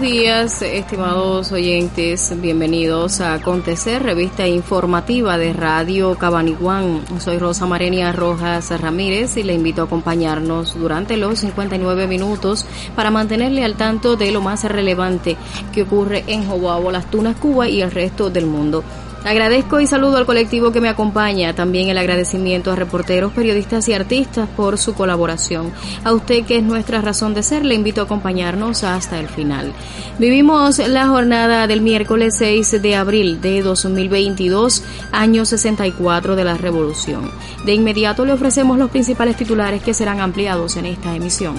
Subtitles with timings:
[0.00, 2.32] Días, estimados oyentes.
[2.40, 7.02] Bienvenidos a Acontecer, revista informativa de Radio Cabaniguán.
[7.18, 12.64] Soy Rosa Marenia Rojas Ramírez y le invito a acompañarnos durante los 59 minutos
[12.96, 15.36] para mantenerle al tanto de lo más relevante
[15.72, 18.82] que ocurre en Joabo, Las Tunas, Cuba y el resto del mundo.
[19.24, 23.92] Agradezco y saludo al colectivo que me acompaña, también el agradecimiento a reporteros, periodistas y
[23.92, 25.72] artistas por su colaboración.
[26.04, 29.72] A usted que es nuestra razón de ser, le invito a acompañarnos hasta el final.
[30.18, 37.30] Vivimos la jornada del miércoles 6 de abril de 2022, año 64 de la Revolución.
[37.66, 41.56] De inmediato le ofrecemos los principales titulares que serán ampliados en esta emisión.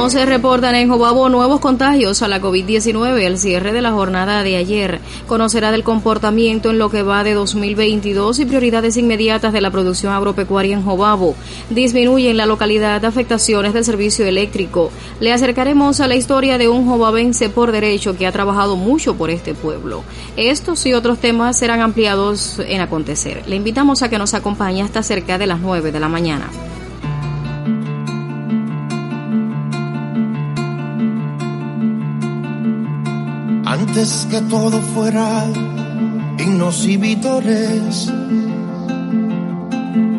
[0.00, 4.42] No se reportan en Jobabo nuevos contagios a la COVID-19 al cierre de la jornada
[4.42, 4.98] de ayer.
[5.26, 10.14] Conocerá del comportamiento en lo que va de 2022 y prioridades inmediatas de la producción
[10.14, 11.34] agropecuaria en Jobabo.
[11.68, 14.90] Disminuyen la localidad afectaciones del servicio eléctrico.
[15.20, 19.28] Le acercaremos a la historia de un jobabense por derecho que ha trabajado mucho por
[19.28, 20.02] este pueblo.
[20.38, 23.42] Estos y otros temas serán ampliados en acontecer.
[23.46, 26.48] Le invitamos a que nos acompañe hasta cerca de las 9 de la mañana.
[33.90, 35.46] Antes que todo fuera
[36.38, 38.08] himnos y vítores.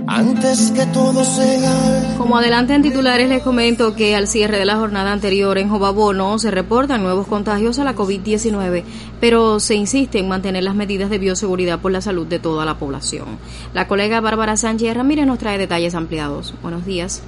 [0.08, 2.16] Antes que todo sea.
[2.18, 6.38] Como adelante en titulares les comento que al cierre de la jornada anterior en Jobabono
[6.38, 8.84] se reportan nuevos contagios a la COVID-19,
[9.22, 12.78] pero se insiste en mantener las medidas de bioseguridad por la salud de toda la
[12.78, 13.40] población.
[13.74, 16.54] La colega Bárbara Sánchez Ramírez nos trae detalles ampliados.
[16.62, 17.24] Buenos días.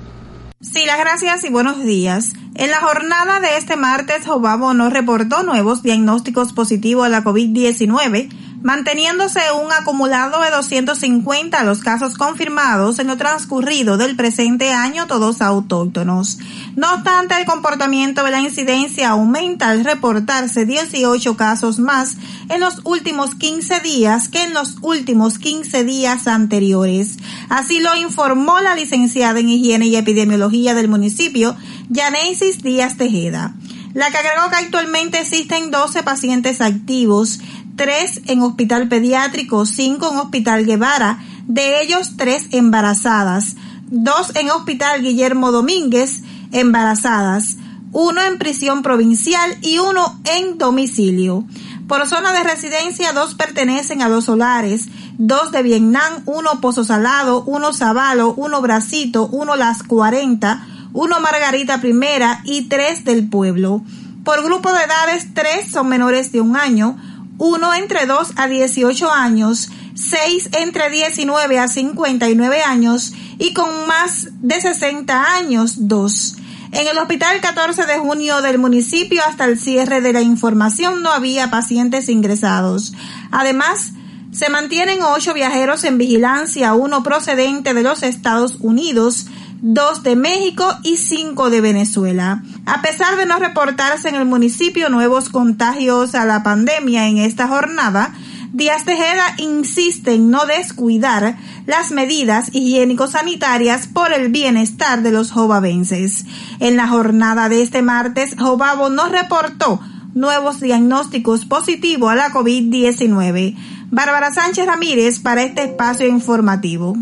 [0.63, 2.31] Sí, las gracias y buenos días.
[2.55, 8.29] En la jornada de este martes, Jobabo no reportó nuevos diagnósticos positivos a la COVID-19,
[8.63, 15.41] manteniéndose un acumulado de 250 los casos confirmados en lo transcurrido del presente año, todos
[15.41, 16.39] autóctonos.
[16.75, 22.15] No obstante, el comportamiento de la incidencia aumenta al reportarse 18 casos más
[22.49, 27.17] en los últimos 15 días que en los últimos 15 días anteriores.
[27.49, 31.55] Así lo informó la licenciada en Higiene y Epidemiología del municipio,
[31.89, 33.53] Yaneisis Díaz Tejeda.
[33.93, 37.39] La que agregó que actualmente existen 12 pacientes activos,
[37.75, 43.55] tres en hospital pediátrico, cinco en hospital Guevara, de ellos tres embarazadas,
[43.87, 47.57] dos en hospital Guillermo Domínguez, embarazadas,
[47.91, 51.45] uno en prisión provincial y uno en domicilio.
[51.87, 57.43] Por zona de residencia, dos pertenecen a dos solares, dos de Vietnam, uno Pozo Salado,
[57.43, 63.83] uno Zabalo, uno Bracito, uno Las 40, uno Margarita Primera y tres del pueblo.
[64.23, 66.97] Por grupo de edades, tres son menores de un año,
[67.37, 74.29] uno entre 2 a 18 años, 6 entre 19 a 59 años y con más
[74.41, 76.37] de 60 años, 2.
[76.71, 81.11] En el hospital 14 de junio del municipio hasta el cierre de la información no
[81.11, 82.93] había pacientes ingresados.
[83.31, 83.91] Además,
[84.31, 89.27] se mantienen ocho viajeros en vigilancia, uno procedente de los Estados Unidos,
[89.63, 92.43] dos de México y cinco de Venezuela.
[92.65, 97.47] A pesar de no reportarse en el municipio nuevos contagios a la pandemia en esta
[97.47, 98.13] jornada,
[98.51, 106.25] Díaz Tejeda insiste en no descuidar las medidas higiénico-sanitarias por el bienestar de los jovabenses.
[106.59, 109.79] En la jornada de este martes, Jobabo no reportó
[110.13, 113.55] nuevos diagnósticos positivos a la COVID-19.
[113.89, 116.97] Bárbara Sánchez Ramírez para este espacio informativo.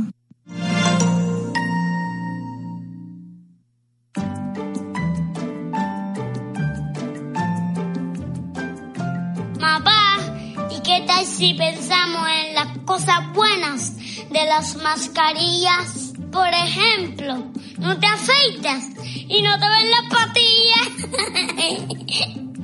[11.41, 13.95] Si pensamos en las cosas buenas
[14.29, 16.13] de las mascarillas.
[16.31, 18.83] Por ejemplo, no te afeitas
[19.27, 20.89] y no te ven las patillas.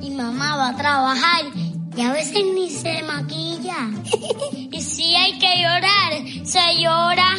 [0.00, 1.46] y mamá va a trabajar
[1.96, 3.90] y a veces ni se maquilla.
[4.70, 6.12] y si hay que llorar,
[6.44, 7.34] se llora.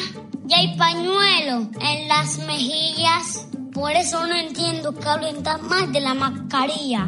[0.45, 3.47] Y hay pañuelo en las mejillas.
[3.71, 7.07] Por eso no entiendo que hablen tan mal de la mascarilla.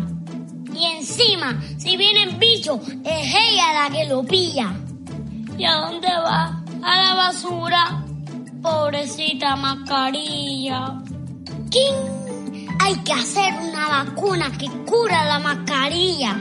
[0.73, 4.73] Y encima, si vienen bichos, es ella la que lo pilla.
[5.57, 6.63] ¿Y a dónde va?
[6.83, 8.03] A la basura.
[8.61, 11.01] Pobrecita mascarilla.
[11.69, 11.95] ¿Quién?
[12.79, 16.37] Hay que hacer una vacuna que cura la mascarilla.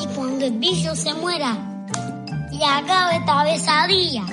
[0.00, 1.86] Y cuando el bicho se muera
[2.50, 4.24] y acabe esta besadilla,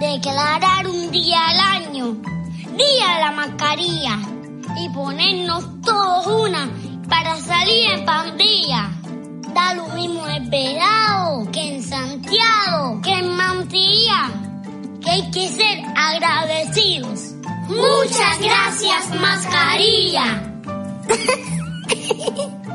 [0.00, 2.16] declarar un día al año,
[2.76, 4.18] día de la mascarilla,
[4.80, 6.68] y ponernos todos una
[7.08, 8.90] para salir en pandilla.
[9.54, 14.30] Da lo mismo en Pelao que en Santiago, que en Mantilla,
[15.00, 17.34] que hay que ser agradecidos.
[17.68, 20.44] Muchas gracias, mascarilla.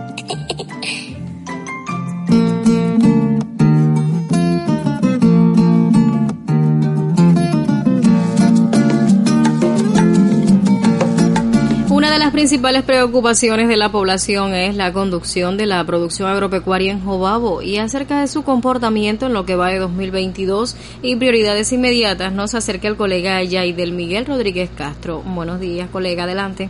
[12.34, 17.78] principales preocupaciones de la población es la conducción de la producción agropecuaria en Jobabo y
[17.78, 22.88] acerca de su comportamiento en lo que va de 2022 y prioridades inmediatas nos acerca
[22.88, 25.20] el colega del Miguel Rodríguez Castro.
[25.20, 26.70] Buenos días, colega, adelante.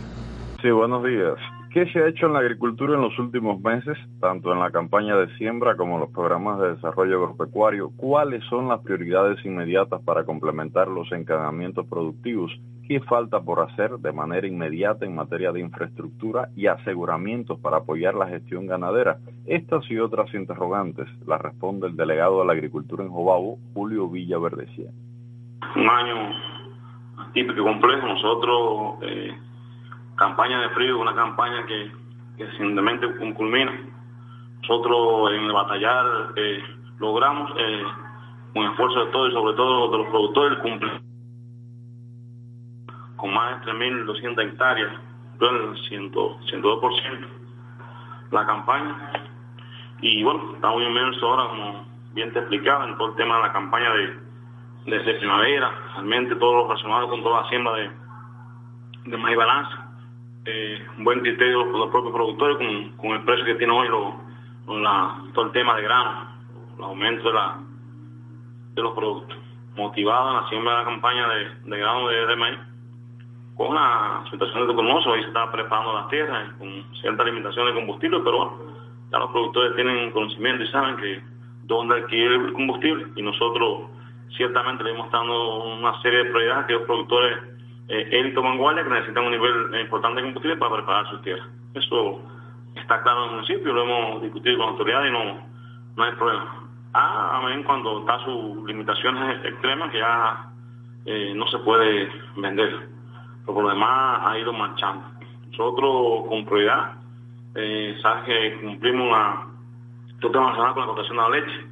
[0.60, 1.38] Sí, buenos días.
[1.74, 5.16] ¿Qué se ha hecho en la agricultura en los últimos meses, tanto en la campaña
[5.16, 7.90] de siembra como en los programas de desarrollo agropecuario?
[7.96, 12.52] ¿Cuáles son las prioridades inmediatas para complementar los encadenamientos productivos?
[12.86, 18.14] ¿Qué falta por hacer de manera inmediata en materia de infraestructura y aseguramientos para apoyar
[18.14, 19.18] la gestión ganadera?
[19.44, 24.38] Estas y otras interrogantes las responde el delegado de la agricultura en Jobabo, Julio Villa
[24.38, 24.90] Verdecía.
[25.74, 26.36] Un año
[27.32, 28.06] típico complejo.
[28.06, 28.98] Nosotros...
[29.02, 29.43] Eh
[30.16, 31.92] campaña de frío, una campaña que,
[32.36, 33.72] que simplemente culmina.
[34.62, 36.62] Nosotros en el batallar eh,
[36.98, 37.84] logramos, eh,
[38.52, 41.00] con esfuerzo de todos y sobre todo de los productores, cumplir
[43.16, 44.92] con más de 3.200 hectáreas,
[45.40, 47.28] el 102%
[48.30, 49.12] la campaña.
[50.00, 53.42] Y bueno, estamos muy inmenso ahora, como bien te explicaba, en todo el tema de
[53.42, 53.90] la campaña
[54.86, 57.90] de, de, primavera, realmente todo lo relacionado con toda la siembra de,
[59.06, 59.83] de maíz balance
[60.46, 62.56] eh, un buen criterio por los propios productores
[62.96, 63.88] con, el precio que tiene hoy
[64.66, 66.28] todo el tema de grano,
[66.76, 67.58] el aumento de, la,
[68.74, 69.38] de los productos.
[69.76, 72.58] Motivado en la siembra de la campaña de, grano de, maíz,
[73.56, 77.74] con una situación de hermoso, ahí se está preparando las tierras con cierta limitación de
[77.74, 78.58] combustible, pero
[79.10, 81.22] ya los productores tienen conocimiento y saben que
[81.64, 83.90] dónde adquirir el combustible y nosotros
[84.36, 87.38] ciertamente le hemos dando una serie de prioridades que los productores
[87.88, 91.48] eh, élite vanguardia que necesitan un nivel importante de combustible para preparar sus tierras.
[91.74, 92.20] Eso
[92.74, 95.48] está claro en el municipio, lo hemos discutido con la autoridad y no,
[95.96, 96.64] no hay problema.
[96.94, 100.50] Ah, amén, cuando está sus limitaciones extremas que ya
[101.04, 102.88] eh, no se puede vender.
[103.40, 105.04] Pero por lo demás ha ido marchando.
[105.50, 106.94] Nosotros con prioridad,
[107.54, 109.46] eh, sabes que cumplimos la
[110.20, 111.66] total nacional con la cotación de la leche,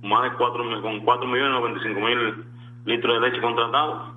[0.00, 2.44] con más de 4, con 4 millones 95 mil
[2.84, 4.09] litros de leche contratados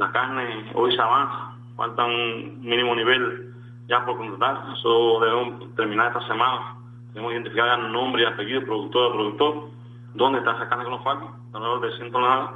[0.00, 3.52] la carne hoy se avanza, falta un mínimo nivel
[3.86, 6.76] ya por contratar, eso debemos terminar esta semana.
[7.12, 9.70] Debemos identificar el nombre y apellido, productor de productor,
[10.14, 12.50] dónde está esa carne que nos falta, alrededor de 100 toneladas,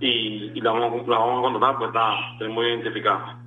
[0.00, 3.38] y, la, vamos, a contratar, pues está, tenemos identificada.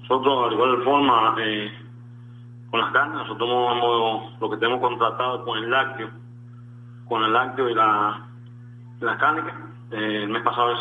[0.00, 1.72] Nosotros, al igual de forma, eh,
[2.70, 6.08] con las carnes, nosotros hemos, lo que tenemos contratado con el lácteo,
[7.06, 8.26] con el lácteo y la,
[9.00, 9.18] la
[9.90, 10.74] eh, el mes pasado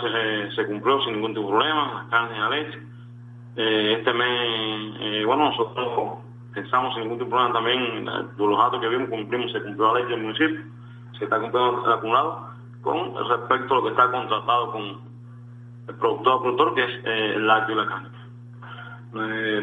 [0.56, 2.80] se, cumplió sin ningún tipo de problema, las carnes la leche.
[3.56, 6.20] Eh, este mes, eh, bueno, nosotros
[6.54, 8.06] pensamos sin ningún tipo de problema también,
[8.38, 10.62] por los datos que vimos, cumplimos, se cumplió la ley del municipio,
[11.18, 12.50] se está cumpliendo el acumulado
[12.82, 14.84] con respecto a lo que está contratado con
[15.88, 18.10] el productor productor, que es el lácteo y la carne.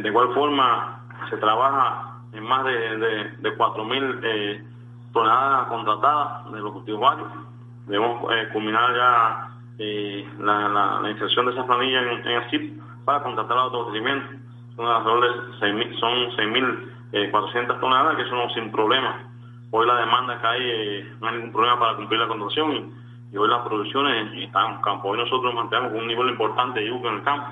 [0.03, 4.65] de igual forma, se trabaja en más de, de, de 4.000
[5.13, 7.50] toneladas contratadas de los cultivos varios
[7.91, 10.69] debemos eh, culminar ya eh, la,
[11.03, 14.31] la, inserción de esa planilla en, el SIP para contratar los abastecimientos.
[14.77, 19.25] Son alrededor de 6, son 6.400 eh, toneladas, que eso no sin problema.
[19.73, 22.93] Hoy la demanda que hay, no hay ningún problema para cumplir la contratación
[23.33, 25.09] y, hoy las producciones están en campo.
[25.09, 27.51] Hoy nosotros mantenemos un nivel importante de yuca en el campo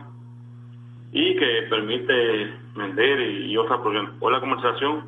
[1.12, 4.12] y que permite vender y, otras problemas.
[4.20, 5.04] Hoy la comercialización,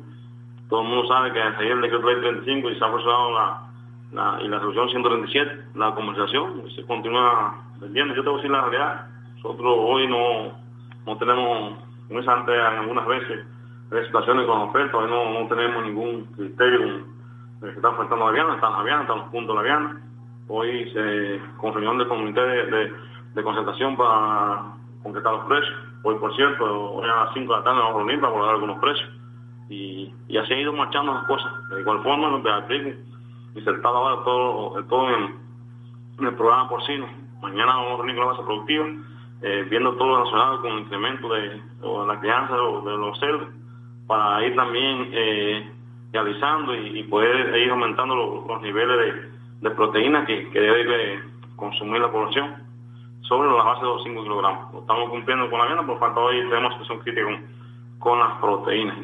[0.69, 3.70] todo el mundo sabe que ayer el decreto 35 y se ha aprobado la
[4.11, 8.13] y la resolución 137, la conversación, se continúa vendiendo.
[8.13, 10.51] Yo te voy a decir la realidad, nosotros hoy no,
[11.05, 11.77] no tenemos,
[12.07, 13.45] como es antes algunas veces,
[14.05, 17.05] situaciones con ofertas, hoy no, no tenemos ningún criterio
[17.61, 20.01] que está faltando la viana, están la viana, están los puntos de la viana.
[20.47, 22.91] Hoy se, con reunión del comité de,
[23.33, 25.75] de, concentración para concretar los precios.
[26.03, 28.55] Hoy, por cierto, hoy a las 5 de la tarde vamos a reunir para abordar
[28.55, 29.09] algunos precios.
[29.69, 31.51] Y, y así ha ido marchando las cosas.
[31.69, 32.29] De igual forma,
[33.55, 35.41] insertado ahora todo, todo en,
[36.25, 37.07] el programa porcino.
[37.41, 38.85] Mañana vamos a reunir con la base productiva,
[39.41, 41.61] eh, viendo todo lo relacionado con el incremento de,
[42.07, 43.49] la crianza de, los cerdos,
[44.05, 45.71] para ir también eh,
[46.13, 48.15] realizando y, poder ir aumentando
[48.47, 49.31] los, niveles
[49.61, 51.23] de, proteínas que, debe
[51.55, 52.55] consumir la población
[53.21, 54.73] sobre la base de los 5 kilogramos.
[54.73, 57.33] Lo estamos cumpliendo con la vianda, por falta hoy tenemos que son críticos
[57.99, 58.97] con las proteínas.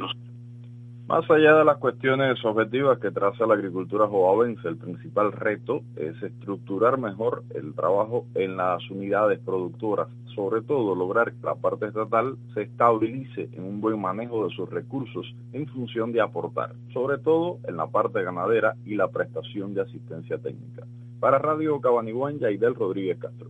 [1.07, 6.21] Más allá de las cuestiones objetivas que traza la agricultura jovavense, el principal reto es
[6.21, 12.35] estructurar mejor el trabajo en las unidades productoras, sobre todo lograr que la parte estatal
[12.53, 17.59] se estabilice en un buen manejo de sus recursos en función de aportar, sobre todo
[17.69, 20.85] en la parte ganadera y la prestación de asistencia técnica.
[21.21, 23.49] Para Radio Cabaniguán, Yaidel Rodríguez Castro.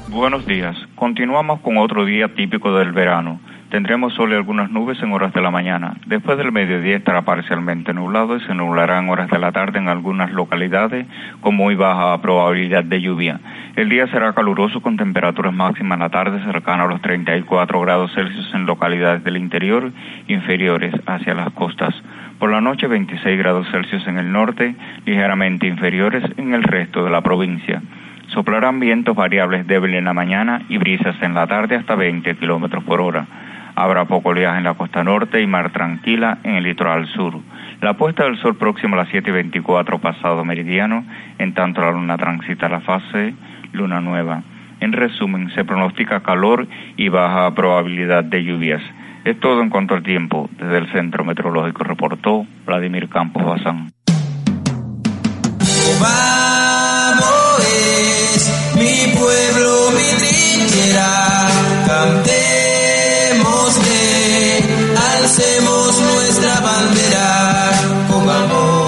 [0.10, 0.78] Buenos días.
[0.96, 3.42] Continuamos con otro día típico del verano.
[3.70, 5.98] Tendremos sol y algunas nubes en horas de la mañana.
[6.06, 9.90] Después del mediodía estará parcialmente nublado y se nublará en horas de la tarde en
[9.90, 11.06] algunas localidades
[11.42, 13.42] con muy baja probabilidad de lluvia.
[13.76, 18.14] El día será caluroso con temperaturas máximas en la tarde cercanas a los 34 grados
[18.16, 19.92] Celsius en localidades del interior
[20.30, 21.94] inferiores hacia las costas.
[22.40, 24.74] Por la noche 26 grados Celsius en el norte,
[25.06, 27.82] ligeramente inferiores en el resto de la provincia.
[28.28, 32.84] Soplarán vientos variables débiles en la mañana y brisas en la tarde hasta 20 kilómetros
[32.84, 33.26] por hora.
[33.76, 37.40] Habrá poco oleaje en la costa norte y mar tranquila en el litoral sur.
[37.82, 41.06] La puesta del sol próximo a las 7.24 pasado meridiano,
[41.38, 43.36] en tanto la luna transita la fase
[43.74, 44.42] luna nueva.
[44.80, 46.68] En resumen, se pronostica calor
[46.98, 48.82] y baja probabilidad de lluvias.
[49.26, 50.50] Es todo en cuanto al tiempo.
[50.58, 53.92] Desde el Centro Meteorológico reportó Vladimir Campos Bazán.
[58.76, 61.48] Mi pueblo, mi trinchera,
[65.18, 67.72] alcemos nuestra bandera
[68.10, 68.88] con amor.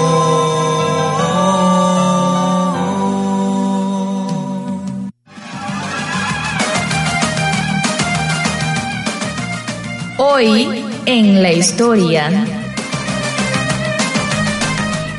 [10.18, 12.59] Hoy en la historia.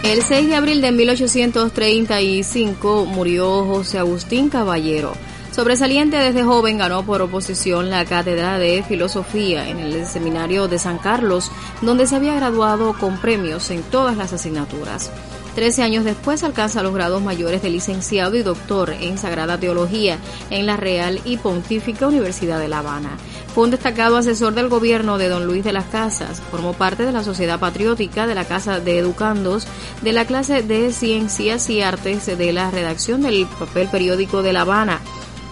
[0.03, 5.13] El 6 de abril de 1835 murió José Agustín Caballero
[5.51, 10.97] Sobresaliente desde joven ganó por oposición la cátedra de filosofía en el seminario de San
[10.97, 15.11] Carlos, donde se había graduado con premios en todas las asignaturas.
[15.53, 20.17] Trece años después alcanza los grados mayores de licenciado y doctor en Sagrada Teología
[20.49, 23.17] en la Real y Pontífica Universidad de La Habana.
[23.53, 26.41] Fue un destacado asesor del gobierno de don Luis de las Casas.
[26.51, 29.67] Formó parte de la Sociedad Patriótica, de la Casa de Educandos,
[30.01, 34.61] de la clase de Ciencias y Artes, de la redacción del papel periódico de La
[34.61, 35.01] Habana.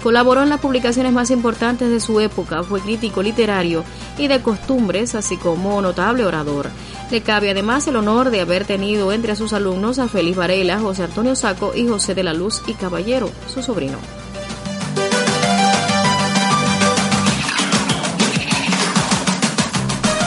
[0.02, 3.84] Colaboró en las publicaciones más importantes de su época, fue crítico literario
[4.18, 6.70] y de costumbres, así como notable orador.
[7.12, 11.04] Le cabe además el honor de haber tenido entre sus alumnos a Félix Varela, José
[11.04, 13.98] Antonio Saco y José de la Luz y Caballero, su sobrino.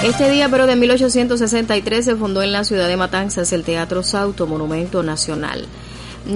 [0.02, 4.48] Este día, pero de 1863, se fundó en la ciudad de Matanzas el Teatro Sauto,
[4.48, 5.68] Monumento Nacional.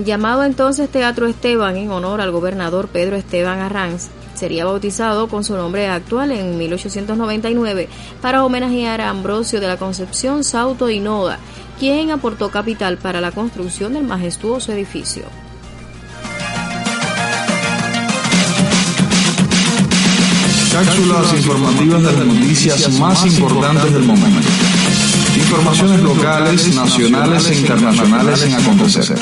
[0.04, 5.56] Llamado entonces Teatro Esteban en honor al gobernador Pedro Esteban Arranz, sería bautizado con su
[5.56, 7.88] nombre actual en 1899
[8.22, 11.40] para homenajear a Ambrosio de la Concepción Sauto y Noda,
[11.80, 15.24] quien aportó capital para la construcción del majestuoso edificio.
[20.76, 24.46] Cápsulas informativas de las noticias más importantes del momento.
[25.34, 29.18] Informaciones locales, nacionales e internacionales en acontecer.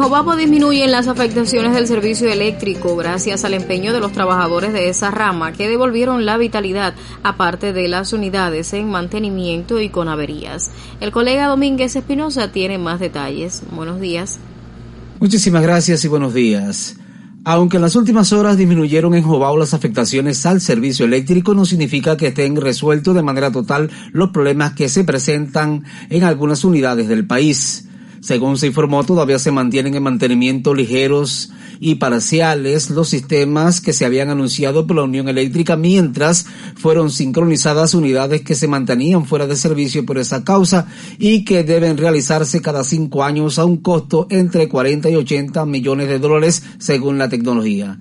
[0.00, 4.88] En Jobabo disminuyen las afectaciones del servicio eléctrico gracias al empeño de los trabajadores de
[4.88, 10.70] esa rama que devolvieron la vitalidad aparte de las unidades en mantenimiento y con averías.
[11.00, 13.62] El colega Domínguez Espinosa tiene más detalles.
[13.72, 14.38] Buenos días.
[15.20, 16.96] Muchísimas gracias y buenos días.
[17.44, 22.16] Aunque en las últimas horas disminuyeron en Jobao las afectaciones al servicio eléctrico, no significa
[22.16, 27.26] que estén resueltos de manera total los problemas que se presentan en algunas unidades del
[27.26, 27.89] país.
[28.20, 31.50] Según se informó, todavía se mantienen en mantenimiento ligeros
[31.80, 36.44] y parciales los sistemas que se habían anunciado por la Unión Eléctrica mientras
[36.76, 40.86] fueron sincronizadas unidades que se mantenían fuera de servicio por esa causa
[41.18, 46.08] y que deben realizarse cada cinco años a un costo entre 40 y 80 millones
[46.08, 47.98] de dólares según la tecnología.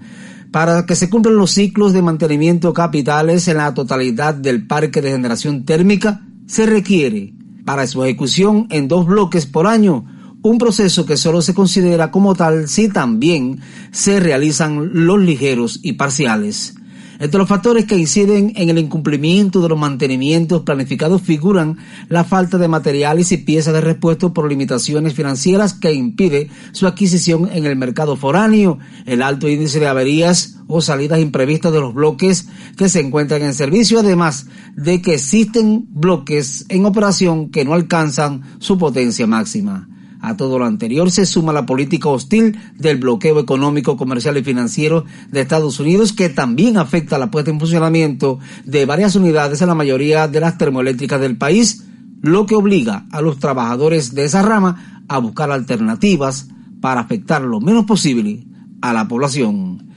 [0.51, 5.11] Para que se cumplan los ciclos de mantenimiento capitales en la totalidad del parque de
[5.11, 7.38] generación térmica, se requiere
[7.69, 10.03] para su ejecución en dos bloques por año,
[10.41, 13.59] un proceso que solo se considera como tal si también
[13.91, 16.73] se realizan los ligeros y parciales.
[17.19, 21.77] Entre los factores que inciden en el incumplimiento de los mantenimientos planificados figuran
[22.07, 27.49] la falta de materiales y piezas de repuesto por limitaciones financieras que impide su adquisición
[27.51, 32.47] en el mercado foráneo, el alto índice de averías o salidas imprevistas de los bloques
[32.77, 34.45] que se encuentran en servicio, además
[34.77, 39.89] de que existen bloques en operación que no alcanzan su potencia máxima.
[40.21, 45.05] A todo lo anterior se suma la política hostil del bloqueo económico, comercial y financiero
[45.31, 49.75] de Estados Unidos que también afecta la puesta en funcionamiento de varias unidades en la
[49.75, 51.85] mayoría de las termoeléctricas del país,
[52.21, 56.49] lo que obliga a los trabajadores de esa rama a buscar alternativas
[56.81, 58.45] para afectar lo menos posible
[58.81, 59.89] a la población.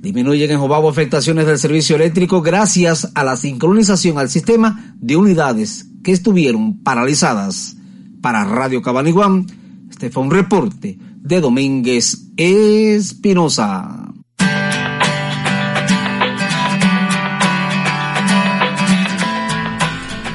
[0.00, 5.86] Disminuyen en Jobabo afectaciones del servicio eléctrico gracias a la sincronización al sistema de unidades
[6.02, 7.76] que estuvieron paralizadas.
[8.20, 9.46] Para Radio Cabaniguán,
[9.94, 14.12] este fue un reporte de Domínguez Espinosa.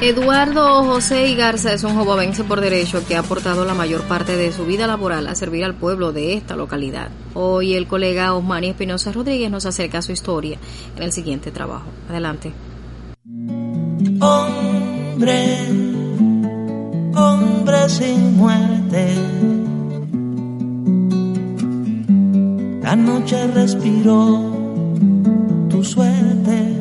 [0.00, 4.50] Eduardo José Igarza es un jovense por derecho que ha aportado la mayor parte de
[4.50, 7.10] su vida laboral a servir al pueblo de esta localidad.
[7.34, 10.56] Hoy el colega Osmani Espinosa Rodríguez nos acerca su historia
[10.96, 11.90] en el siguiente trabajo.
[12.08, 12.50] Adelante.
[14.20, 15.89] Hombre,
[17.14, 19.06] hombre sin muerte
[22.90, 24.50] La noche respiró
[25.68, 26.80] tu suerte.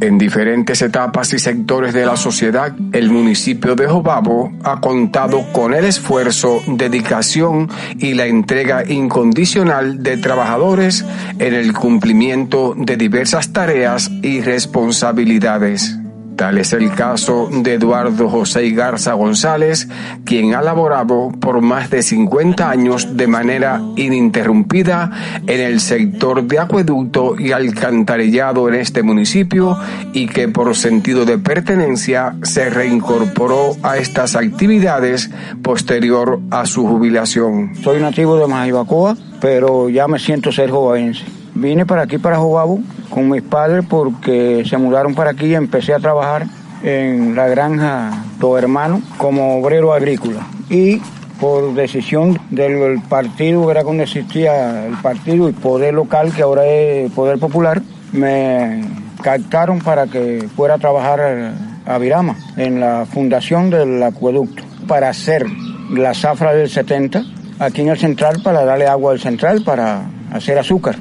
[0.00, 5.74] En diferentes etapas y sectores de la sociedad, el municipio de Jobabo ha contado con
[5.74, 11.04] el esfuerzo, dedicación y la entrega incondicional de trabajadores
[11.38, 16.00] en el cumplimiento de diversas tareas y responsabilidades.
[16.36, 19.88] Tal es el caso de Eduardo José Garza González,
[20.26, 25.10] quien ha laborado por más de 50 años de manera ininterrumpida
[25.46, 29.78] en el sector de acueducto y alcantarillado en este municipio
[30.12, 35.30] y que por sentido de pertenencia se reincorporó a estas actividades
[35.62, 37.74] posterior a su jubilación.
[37.82, 41.24] Soy nativo de Majibacoa, pero ya me siento ser jovense.
[41.56, 45.94] Vine para aquí, para Jobabo, con mis padres porque se mudaron para aquí y empecé
[45.94, 46.46] a trabajar
[46.82, 50.46] en la granja Todo Hermano como obrero agrícola.
[50.68, 51.00] Y
[51.40, 57.10] por decisión del partido, era cuando existía el partido y poder local, que ahora es
[57.12, 57.80] poder popular,
[58.12, 58.82] me
[59.22, 61.54] captaron para que fuera a trabajar
[61.86, 65.46] a Virama en la fundación del acueducto para hacer
[65.90, 67.24] la zafra del 70
[67.58, 70.02] aquí en el central para darle agua al central para
[70.34, 70.96] hacer azúcar.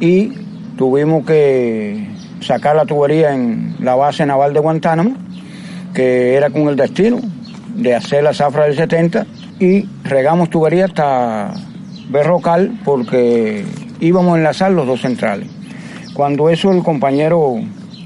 [0.00, 0.32] Y
[0.76, 2.08] tuvimos que
[2.40, 5.14] sacar la tubería en la base naval de Guantánamo,
[5.94, 7.18] que era con el destino
[7.74, 9.26] de hacer la zafra del 70
[9.60, 11.52] y regamos tubería hasta
[12.10, 13.64] Berrocal porque
[14.00, 15.48] íbamos a enlazar los dos centrales.
[16.14, 17.56] Cuando eso el compañero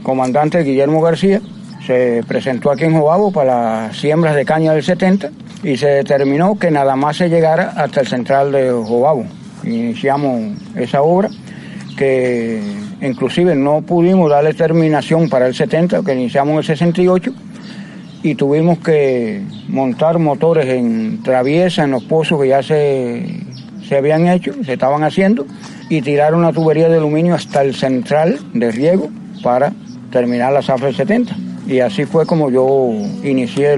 [0.02, 1.40] comandante Guillermo García
[1.86, 5.30] se presentó aquí en Jobabo para las siembras de caña del 70
[5.62, 9.24] y se determinó que nada más se llegara hasta el central de Jobabo.
[9.64, 11.28] Iniciamos esa obra
[11.96, 12.60] que
[13.00, 17.32] inclusive no pudimos darle terminación para el 70, que iniciamos en el 68
[18.22, 23.24] y tuvimos que montar motores en traviesa, en los pozos que ya se,
[23.88, 25.46] se habían hecho, se estaban haciendo,
[25.88, 29.10] y tirar una tubería de aluminio hasta el central de riego
[29.42, 29.72] para
[30.10, 31.36] terminar la zafra del 70.
[31.66, 32.90] Y así fue como yo
[33.24, 33.76] inicié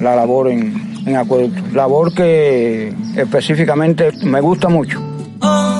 [0.00, 0.74] la labor en,
[1.06, 1.62] en acueducto.
[1.74, 5.02] Labor que específicamente me gusta mucho.
[5.40, 5.73] Hombre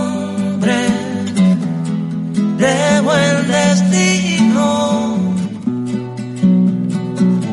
[3.15, 5.17] buen destino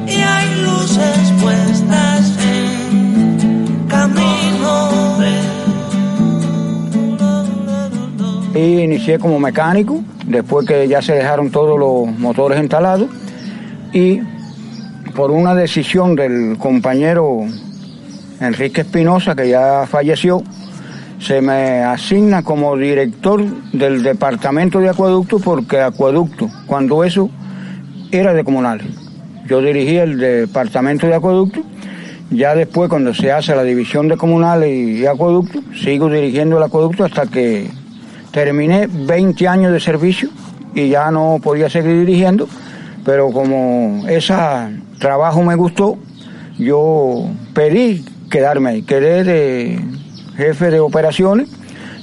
[0.07, 5.17] y hay luces puestas en camino.
[8.53, 13.09] Y inicié como mecánico, después que ya se dejaron todos los motores instalados
[13.93, 14.19] y
[15.15, 17.41] por una decisión del compañero
[18.39, 20.43] Enrique Espinosa, que ya falleció,
[21.21, 27.29] se me asigna como director del departamento de acueducto porque acueducto, cuando eso
[28.11, 28.87] era de comunales.
[29.47, 31.61] Yo dirigí el departamento de acueducto,
[32.31, 37.05] ya después cuando se hace la división de comunales y acueducto, sigo dirigiendo el acueducto
[37.05, 37.69] hasta que
[38.31, 40.29] terminé 20 años de servicio
[40.73, 42.47] y ya no podía seguir dirigiendo,
[43.05, 44.33] pero como ese
[44.97, 45.97] trabajo me gustó,
[46.57, 50.00] yo pedí quedarme ahí, quedé de
[50.41, 51.49] jefe de operaciones,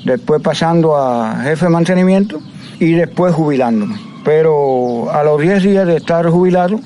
[0.05, 2.41] después pasando a jefe de mantenimiento
[2.79, 3.97] y después jubilándome.
[4.25, 6.81] Pero a los 10 días de estar jubilado,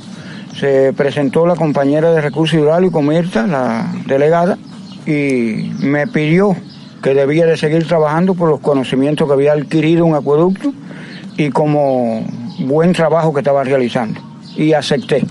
[0.59, 4.59] se presentó la compañera de recursos hidráulicos, Mirta, la delegada,
[5.07, 6.57] y me pidió
[7.03, 10.73] que debía de seguir trabajando por los conocimientos que había adquirido un acueducto
[11.37, 12.25] y como
[12.61, 14.21] buen trabajo que estaba realizando.
[14.57, 15.25] Y acepté.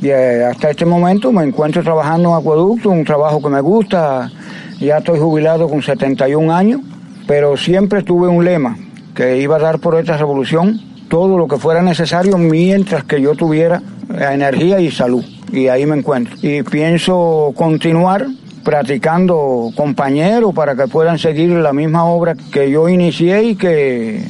[0.00, 4.30] Y eh, hasta este momento me encuentro trabajando en acueducto, un trabajo que me gusta.
[4.80, 6.80] Ya estoy jubilado con 71 años,
[7.26, 8.76] pero siempre tuve un lema
[9.14, 13.34] que iba a dar por esta revolución todo lo que fuera necesario mientras que yo
[13.34, 15.24] tuviera energía y salud.
[15.52, 16.36] Y ahí me encuentro.
[16.42, 18.26] Y pienso continuar
[18.62, 24.22] practicando compañeros para que puedan seguir la misma obra que yo inicié y que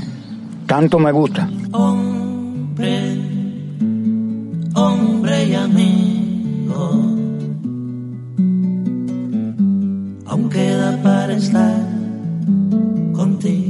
[0.66, 1.48] tanto me gusta.
[1.72, 3.18] Hombre,
[4.74, 7.07] hombre y amigo,
[11.38, 11.72] estar
[13.14, 13.67] contigo.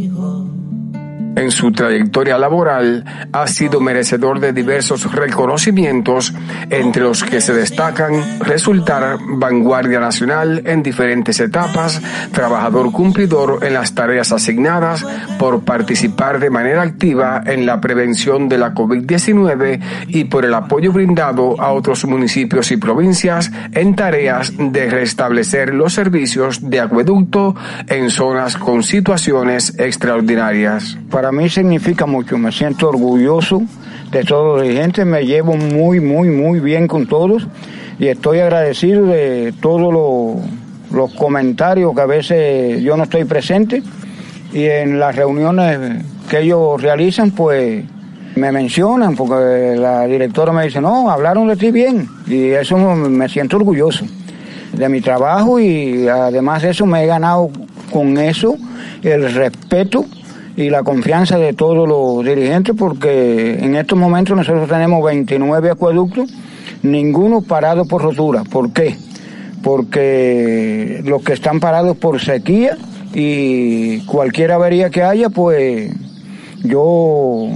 [1.39, 6.35] En su trayectoria laboral ha sido merecedor de diversos reconocimientos,
[6.69, 13.95] entre los que se destacan resultar vanguardia nacional en diferentes etapas, trabajador cumplidor en las
[13.95, 15.07] tareas asignadas
[15.39, 20.93] por participar de manera activa en la prevención de la COVID-19 y por el apoyo
[20.93, 27.55] brindado a otros municipios y provincias en tareas de restablecer los servicios de acueducto
[27.87, 30.99] en zonas con situaciones extraordinarias.
[31.33, 33.63] Mí significa mucho, me siento orgulloso
[34.11, 37.47] de todos los dirigentes, me llevo muy, muy, muy bien con todos.
[37.99, 40.47] Y estoy agradecido de todos los,
[40.93, 43.83] los comentarios que a veces yo no estoy presente.
[44.53, 47.85] Y en las reuniones que ellos realizan, pues
[48.37, 53.29] me mencionan, porque la directora me dice, no, hablaron de ti bien, y eso me
[53.29, 54.07] siento orgulloso
[54.73, 55.59] de mi trabajo.
[55.59, 57.51] Y además de eso me he ganado
[57.91, 58.57] con eso
[59.03, 60.05] el respeto
[60.59, 66.29] y la confianza de todos los dirigentes porque en estos momentos nosotros tenemos 29 acueductos,
[66.83, 68.43] ninguno parado por rotura.
[68.43, 68.97] ¿Por qué?
[69.63, 72.77] Porque los que están parados por sequía
[73.15, 75.93] y cualquier avería que haya, pues
[76.65, 77.47] yo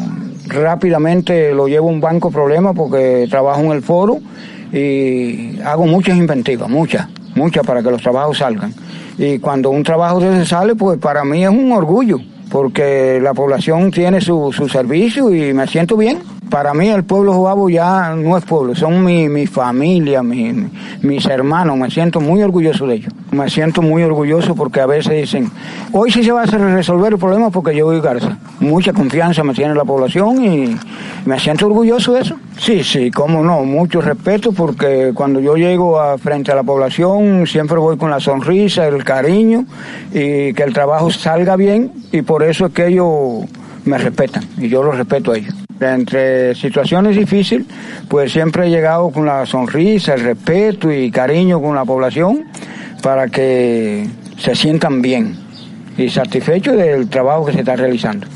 [0.47, 4.21] rápidamente lo llevo a un banco problema porque trabajo en el foro
[4.73, 8.73] y hago muchas inventivas, muchas, muchas para que los trabajos salgan.
[9.19, 12.21] Y cuando un trabajo de ese sale, pues para mí es un orgullo
[12.53, 16.19] porque la población tiene su, su servicio y me siento bien.
[16.53, 20.69] Para mí el pueblo Jobabo ya no es pueblo, son mi, mi familia, mi,
[21.01, 23.13] mis hermanos, me siento muy orgulloso de ellos.
[23.31, 25.51] Me siento muy orgulloso porque a veces dicen,
[25.93, 28.37] hoy sí se va a resolver el problema porque yo voy Garza.
[28.61, 30.77] Mucha confianza me tiene la población y
[31.25, 32.37] me siento orgulloso de eso.
[32.59, 37.47] Sí, sí, cómo no, mucho respeto porque cuando yo llego a, frente a la población
[37.47, 39.65] siempre voy con la sonrisa, el cariño
[40.11, 43.47] y que el trabajo salga bien y por eso es que ellos
[43.87, 45.62] me respetan y yo los respeto a ellos.
[45.83, 47.67] Entre situaciones difíciles,
[48.09, 52.45] pues siempre he llegado con la sonrisa, el respeto y cariño con la población
[53.03, 54.07] para que
[54.39, 55.37] se sientan bien
[55.99, 58.27] y satisfechos del trabajo que se está realizando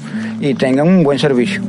[0.40, 1.62] y tengan un buen servicio.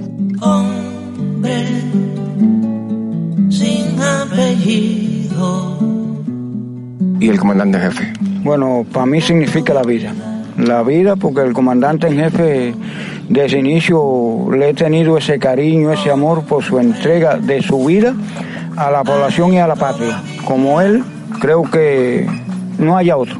[3.49, 5.77] sin apellido.
[7.19, 8.13] ¿Y el comandante en jefe?
[8.43, 10.13] Bueno, para mí significa la vida.
[10.57, 12.73] La vida porque el comandante en jefe
[13.29, 18.13] desde inicio le he tenido ese cariño, ese amor por su entrega de su vida
[18.77, 20.21] a la población y a la patria.
[20.45, 21.03] Como él,
[21.41, 22.27] creo que
[22.77, 23.39] no haya otro.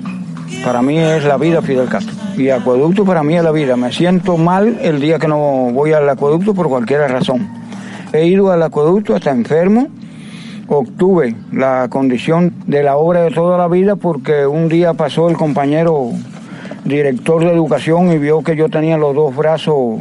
[0.64, 2.14] Para mí es la vida Fidel Castro.
[2.38, 3.78] Y acueducto para mí es la vida.
[3.78, 7.48] Me siento mal el día que no voy al acueducto por cualquier razón.
[8.14, 9.88] He ido al acueducto hasta enfermo.
[10.68, 15.38] Obtuve la condición de la obra de toda la vida porque un día pasó el
[15.38, 16.12] compañero
[16.88, 20.00] director de educación y vio que yo tenía los dos brazos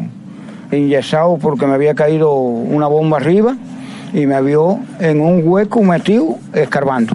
[0.70, 3.57] enyesados porque me había caído una bomba arriba
[4.12, 7.14] y me vio en un hueco metido escarbando.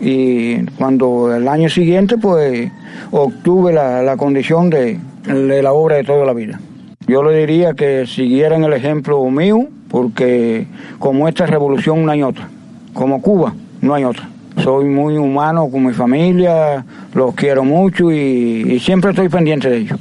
[0.00, 2.70] Y cuando el año siguiente pues
[3.10, 6.58] obtuve la, la condición de, de la obra de toda la vida.
[7.06, 10.66] Yo le diría que siguieran el ejemplo mío porque
[10.98, 12.48] como esta revolución no hay otra.
[12.94, 14.31] Como Cuba no hay otra.
[14.62, 19.98] Soy muy humano con mi familia, los quiero mucho y, siempre estoy pendiente de ellos.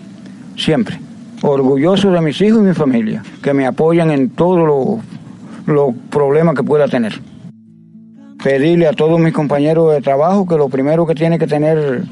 [0.55, 0.99] Siempre.
[1.41, 5.01] Orgulloso de mis hijos y mi familia, que me apoyan en todos
[5.65, 7.19] los, problemas que pueda tener.
[8.43, 12.03] Pedirle a todos mis compañeros de trabajo que lo primero que tiene que tener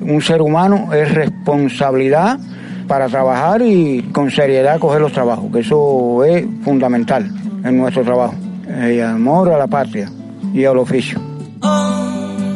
[0.00, 2.38] un ser humano es responsabilidad
[2.86, 7.28] para trabajar y con seriedad coger los trabajos, que eso es fundamental
[7.64, 8.34] en nuestro trabajo.
[8.68, 10.08] El amor a la patria
[10.54, 11.20] y al oficio.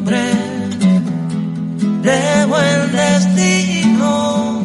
[0.03, 0.19] Hombre
[2.03, 4.61] de buen destino.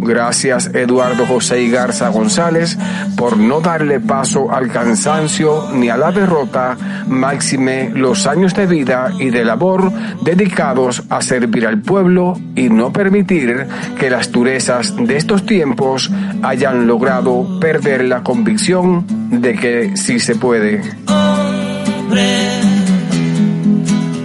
[0.00, 2.78] Gracias Eduardo José y Garza González
[3.18, 9.12] por no darle paso al cansancio ni a la derrota, máxime los años de vida
[9.18, 13.66] y de labor dedicados a servir al pueblo y no permitir
[14.00, 16.10] que las durezas de estos tiempos
[16.42, 20.80] hayan logrado perder la convicción de que sí se puede.
[21.08, 22.81] Hombre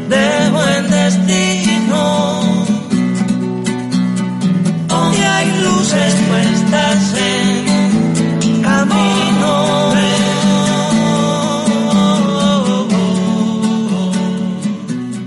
[0.10, 2.42] de buen destino.
[4.90, 9.94] Hay luces puestas en camino.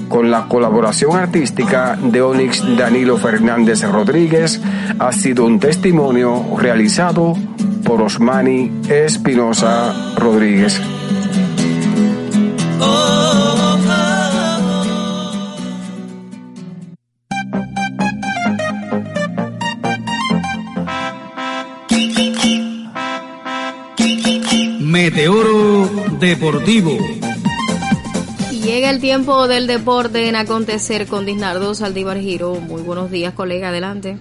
[0.09, 4.61] Con la colaboración artística de Onyx Danilo Fernández Rodríguez,
[4.99, 7.37] ha sido un testimonio realizado
[7.85, 10.81] por Osmani Espinosa Rodríguez.
[12.81, 13.39] Meteoro
[26.20, 26.98] Deportivo.
[28.52, 32.56] Llega el tiempo del deporte en acontecer con Disnardo Saldívar Giro.
[32.56, 34.18] Muy buenos días, colega, adelante.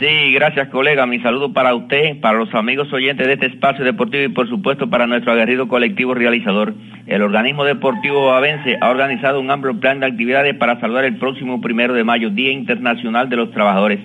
[0.00, 1.04] Sí, gracias colega.
[1.04, 4.88] Mi saludo para usted, para los amigos oyentes de este espacio deportivo y por supuesto
[4.88, 6.72] para nuestro aguerrido colectivo realizador.
[7.06, 11.60] El organismo deportivo Avence ha organizado un amplio plan de actividades para saludar el próximo
[11.60, 14.00] primero de mayo, Día Internacional de los Trabajadores.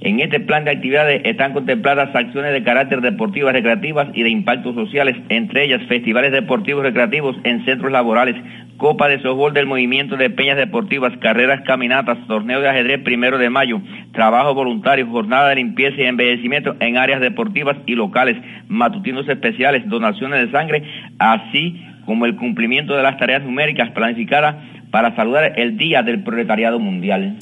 [0.00, 4.74] En este plan de actividades están contempladas acciones de carácter deportivas, recreativas y de impactos
[4.74, 8.36] sociales, entre ellas festivales deportivos recreativos en centros laborales,
[8.76, 13.48] Copa de Softball del Movimiento de Peñas Deportivas, carreras, caminatas, torneo de ajedrez primero de
[13.48, 13.80] mayo,
[14.12, 18.36] trabajo voluntario, jornada de limpieza y embellecimiento en áreas deportivas y locales,
[18.68, 20.82] matutinos especiales, donaciones de sangre,
[21.18, 24.56] así como el cumplimiento de las tareas numéricas planificadas
[24.90, 27.38] para saludar el Día del Proletariado Mundial.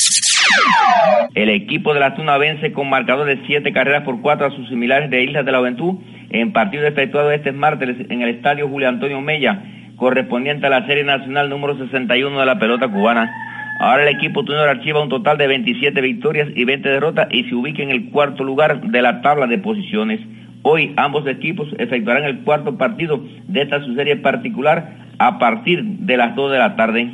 [1.34, 4.68] El equipo de la Tuna vence con marcador de siete carreras por cuatro a sus
[4.68, 5.96] similares de Islas de la Juventud
[6.30, 9.62] en partido efectuado este martes en el estadio Julio Antonio Mella,
[9.96, 13.32] correspondiente a la Serie Nacional número 61 de la pelota cubana.
[13.78, 17.54] Ahora el equipo tunero archiva un total de 27 victorias y 20 derrotas y se
[17.54, 20.20] ubica en el cuarto lugar de la tabla de posiciones.
[20.62, 26.16] Hoy ambos equipos efectuarán el cuarto partido de esta su serie particular a partir de
[26.16, 27.12] las 2 de la tarde.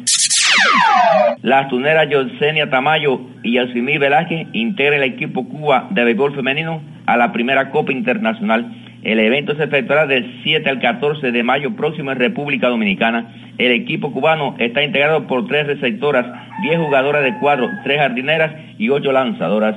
[1.43, 7.17] Las tuneras Yosenia Tamayo y Yasmí Velázquez integran el equipo Cuba de béisbol femenino a
[7.17, 8.71] la primera Copa Internacional.
[9.03, 13.33] El evento se efectuará del 7 al 14 de mayo próximo en República Dominicana.
[13.57, 16.27] El equipo cubano está integrado por tres receptoras,
[16.63, 19.77] 10 jugadoras de cuadro, tres jardineras y ocho lanzadoras.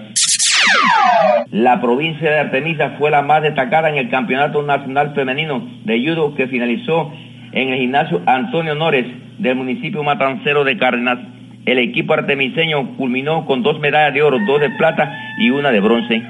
[1.51, 6.35] La provincia de Artemisa fue la más destacada en el Campeonato Nacional Femenino de Judo
[6.35, 7.13] que finalizó
[7.53, 9.05] en el gimnasio Antonio Nores
[9.43, 11.19] del municipio matancero de Cárdenas.
[11.65, 15.81] El equipo artemiseño culminó con dos medallas de oro, dos de plata y una de
[15.81, 16.23] bronce.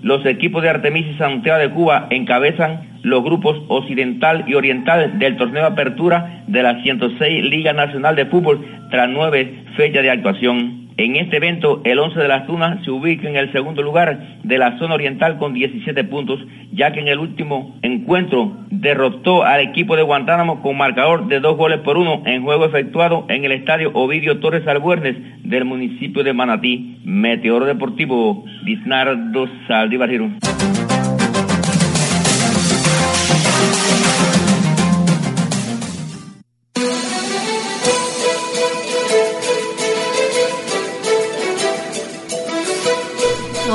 [0.00, 5.36] Los equipos de Artemisa y Santiago de Cuba encabezan los grupos occidental y oriental del
[5.36, 10.87] torneo de apertura de la 106 Liga Nacional de Fútbol tras nueve fechas de actuación.
[10.98, 14.58] En este evento, el 11 de las Tunas se ubica en el segundo lugar de
[14.58, 16.40] la zona oriental con 17 puntos,
[16.72, 21.56] ya que en el último encuentro derrotó al equipo de Guantánamo con marcador de dos
[21.56, 26.32] goles por uno en juego efectuado en el estadio Ovidio Torres Albuernes del municipio de
[26.32, 26.98] Manatí.
[27.04, 30.10] Meteoro Deportivo, Disnardo Saldívar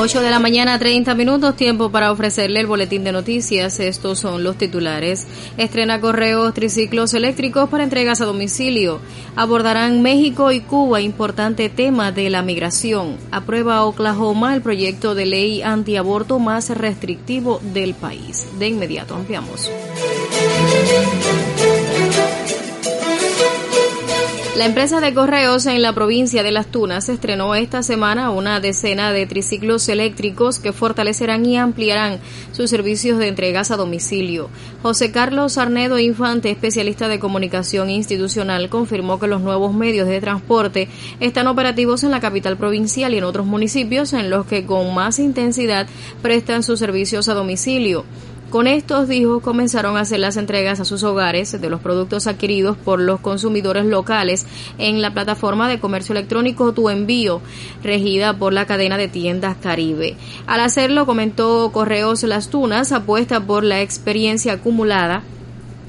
[0.04, 3.80] 8 de la mañana, 30 minutos, tiempo para ofrecerle el boletín de noticias.
[3.80, 5.26] Estos son los titulares.
[5.56, 9.00] Estrena correos triciclos eléctricos para entregas a domicilio.
[9.38, 13.16] Abordarán México y Cuba, importante tema de la migración.
[13.32, 18.46] Aprueba Oklahoma el proyecto de ley antiaborto más restrictivo del país.
[18.60, 19.72] De inmediato, ampliamos.
[24.64, 29.12] La empresa de correos en la provincia de Las Tunas estrenó esta semana una decena
[29.12, 32.20] de triciclos eléctricos que fortalecerán y ampliarán
[32.54, 34.50] sus servicios de entregas a domicilio.
[34.82, 40.88] José Carlos Arnedo Infante, especialista de comunicación institucional, confirmó que los nuevos medios de transporte
[41.20, 45.20] están operativos en la capital provincial y en otros municipios en los que con más
[45.20, 45.88] intensidad
[46.22, 48.06] prestan sus servicios a domicilio.
[48.54, 52.78] Con estos, dijo, comenzaron a hacer las entregas a sus hogares de los productos adquiridos
[52.78, 54.46] por los consumidores locales
[54.78, 57.42] en la plataforma de comercio electrónico Tu Envío,
[57.82, 60.18] regida por la cadena de tiendas Caribe.
[60.46, 65.24] Al hacerlo, comentó Correos Las Tunas, apuesta por la experiencia acumulada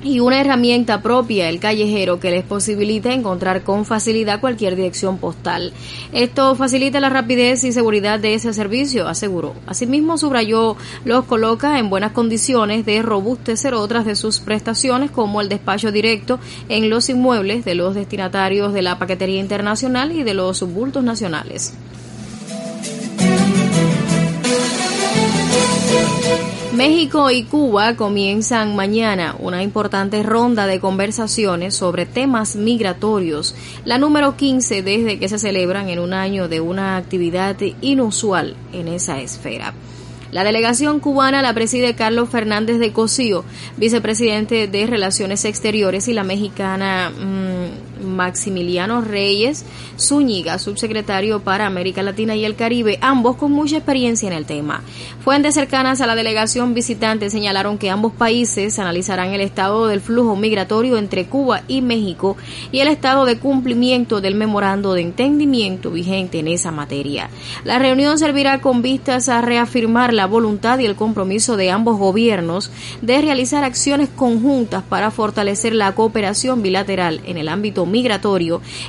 [0.04, 5.72] y una herramienta propia, el callejero, que les posibilita encontrar con facilidad cualquier dirección postal.
[6.12, 9.54] Esto facilita la rapidez y seguridad de ese servicio, aseguró.
[9.66, 15.48] Asimismo, subrayó, los coloca en buenas condiciones de robustecer otras de sus prestaciones, como el
[15.48, 16.38] despacho directo
[16.68, 21.72] en los inmuebles de los destinatarios de la paquetería internacional y de los subultos nacionales.
[26.74, 34.36] México y Cuba comienzan mañana una importante ronda de conversaciones sobre temas migratorios, la número
[34.36, 39.72] 15 desde que se celebran en un año de una actividad inusual en esa esfera.
[40.32, 43.44] La delegación cubana la preside Carlos Fernández de Cosío,
[43.76, 47.83] vicepresidente de Relaciones Exteriores, y la mexicana mm,
[48.14, 49.64] Maximiliano Reyes
[49.98, 54.82] Zúñiga, subsecretario para América Latina y el Caribe, ambos con mucha experiencia en el tema.
[55.22, 60.36] Fuentes cercanas a la delegación visitante señalaron que ambos países analizarán el estado del flujo
[60.36, 62.36] migratorio entre Cuba y México
[62.72, 67.30] y el estado de cumplimiento del memorando de entendimiento vigente en esa materia.
[67.64, 72.70] La reunión servirá con vistas a reafirmar la voluntad y el compromiso de ambos gobiernos
[73.02, 78.03] de realizar acciones conjuntas para fortalecer la cooperación bilateral en el ámbito migratorio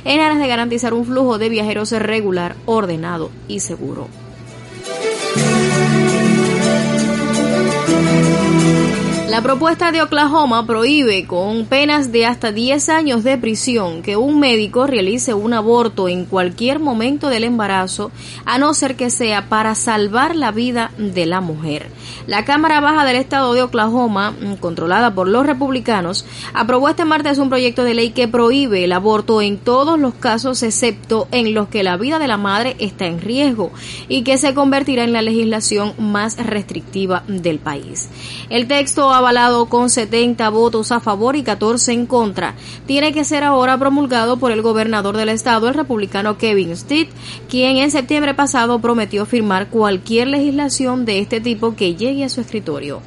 [0.04, 4.08] en aras de garantizar un flujo de viajeros regular, ordenado y seguro.
[9.36, 14.40] La propuesta de Oklahoma prohíbe con penas de hasta 10 años de prisión que un
[14.40, 18.10] médico realice un aborto en cualquier momento del embarazo,
[18.46, 21.90] a no ser que sea para salvar la vida de la mujer.
[22.26, 27.36] La Cámara Baja del Estado de Oklahoma, mm, controlada por los republicanos, aprobó este martes
[27.36, 31.68] un proyecto de ley que prohíbe el aborto en todos los casos excepto en los
[31.68, 33.70] que la vida de la madre está en riesgo
[34.08, 38.08] y que se convertirá en la legislación más restrictiva del país.
[38.48, 42.54] El texto avalado con 70 votos a favor y 14 en contra,
[42.86, 47.10] tiene que ser ahora promulgado por el gobernador del estado, el republicano Kevin Stitt,
[47.48, 52.40] quien en septiembre pasado prometió firmar cualquier legislación de este tipo que llegue a su
[52.40, 53.02] escritorio.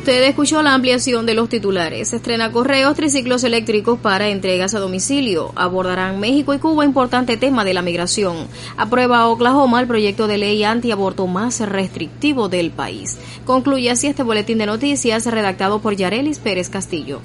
[0.00, 2.14] Usted escuchó la ampliación de los titulares.
[2.14, 5.52] Estrena correos triciclos eléctricos para entregas a domicilio.
[5.56, 8.48] Abordarán México y Cuba importante tema de la migración.
[8.78, 13.18] Aprueba Oklahoma el proyecto de ley antiaborto más restrictivo del país.
[13.44, 17.20] Concluye así este boletín de noticias redactado por Yarelis Pérez Castillo.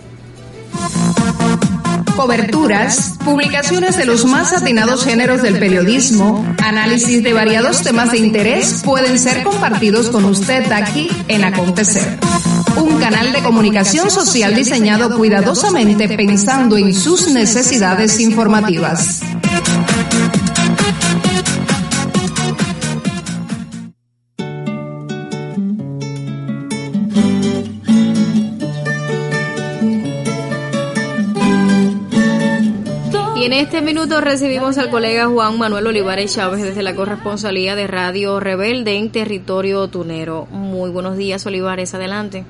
[2.15, 8.81] Coberturas, publicaciones de los más atinados géneros del periodismo, análisis de variados temas de interés
[8.83, 12.17] pueden ser compartidos con usted aquí en Acontecer.
[12.77, 19.21] Un canal de comunicación social diseñado cuidadosamente pensando en sus necesidades informativas.
[33.45, 38.39] En este minuto recibimos al colega Juan Manuel Olivares Chávez desde la corresponsalía de Radio
[38.39, 40.47] Rebelde en territorio tunero.
[40.49, 42.43] Muy buenos días, Olivares, adelante.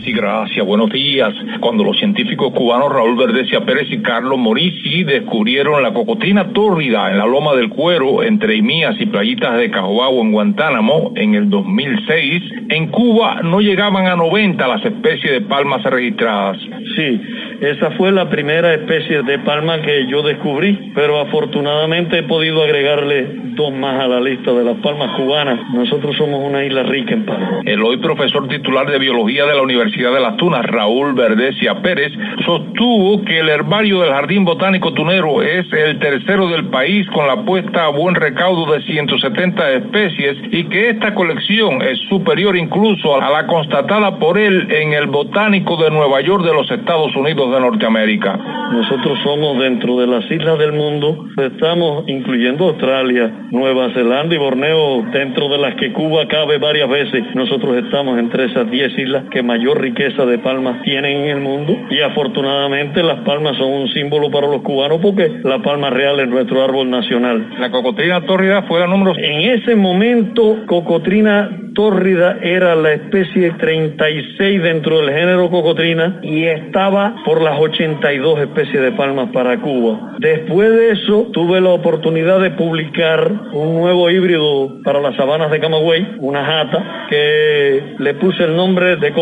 [0.00, 0.66] Sí, gracias.
[0.66, 1.32] Buenos días.
[1.60, 7.18] Cuando los científicos cubanos Raúl Verdesia Pérez y Carlos Morisi descubrieron la cocotrina tórrida en
[7.18, 12.42] la Loma del Cuero, entre Imías y Playitas de Cajobao en Guantánamo, en el 2006,
[12.70, 16.58] en Cuba no llegaban a 90 las especies de palmas registradas.
[16.96, 17.20] Sí,
[17.60, 23.26] esa fue la primera especie de palma que yo descubrí, pero afortunadamente he podido agregarle
[23.54, 25.60] dos más a la lista de las palmas cubanas.
[25.72, 27.62] Nosotros somos una isla rica en palmas.
[27.66, 32.12] El hoy profesor titular de biología de la Universidad de Las Tunas, Raúl Verdesia Pérez,
[32.46, 37.44] sostuvo que el herbario del Jardín Botánico Tunero es el tercero del país con la
[37.44, 43.28] puesta a buen recaudo de 170 especies y que esta colección es superior incluso a
[43.28, 47.60] la constatada por él en el Botánico de Nueva York de los Estados Unidos de
[47.60, 48.38] Norteamérica.
[48.72, 55.02] Nosotros somos dentro de las islas del mundo, estamos incluyendo Australia, Nueva Zelanda y Borneo,
[55.12, 57.24] dentro de las que Cuba cabe varias veces.
[57.34, 59.42] Nosotros estamos entre esas 10 islas que
[59.72, 64.30] mayor riqueza de palmas tienen en el mundo y afortunadamente las palmas son un símbolo
[64.30, 67.48] para los cubanos porque la palma real es nuestro árbol nacional.
[67.58, 69.12] La cocotrina tórrida fue la número...
[69.16, 77.14] En ese momento, cocotrina tórrida era la especie 36 dentro del género cocotrina y estaba
[77.24, 80.16] por las 82 especies de palmas para Cuba.
[80.18, 85.60] Después de eso, tuve la oportunidad de publicar un nuevo híbrido para las sabanas de
[85.60, 89.12] Camagüey, una jata, que le puse el nombre de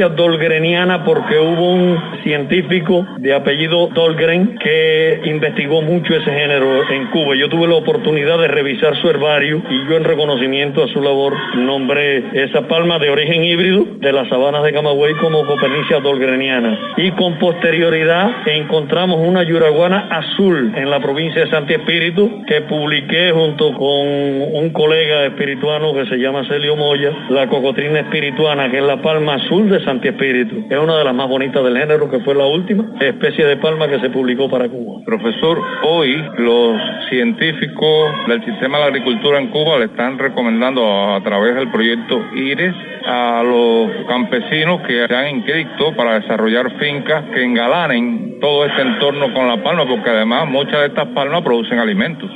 [0.00, 7.34] Dolgreniana porque hubo un científico de apellido Dolgren que investigó mucho ese género en Cuba.
[7.36, 11.34] Yo tuve la oportunidad de revisar su herbario y yo en reconocimiento a su labor
[11.56, 16.94] nombré esa palma de origen híbrido de las sabanas de Camagüey como Copernicia dolgreniana.
[16.96, 23.30] Y con posterioridad encontramos una yuraguana azul en la provincia de Santi Espíritu que publiqué
[23.32, 28.84] junto con un colega espirituano que se llama Celio Moya, la cocotrina espirituana, que es
[28.84, 30.66] la palma azul de Santi Espíritu.
[30.70, 33.88] Es una de las más bonitas del género, que fue la última especie de palma
[33.88, 35.00] que se publicó para Cuba.
[35.04, 41.22] Profesor, hoy los científicos del sistema de la agricultura en Cuba le están recomendando a,
[41.22, 42.74] través del proyecto IRES
[43.06, 49.32] a los campesinos que se han inscrito para desarrollar fincas que engalanen todo este entorno
[49.34, 52.30] con la palma, porque además muchas de estas palmas producen alimentos.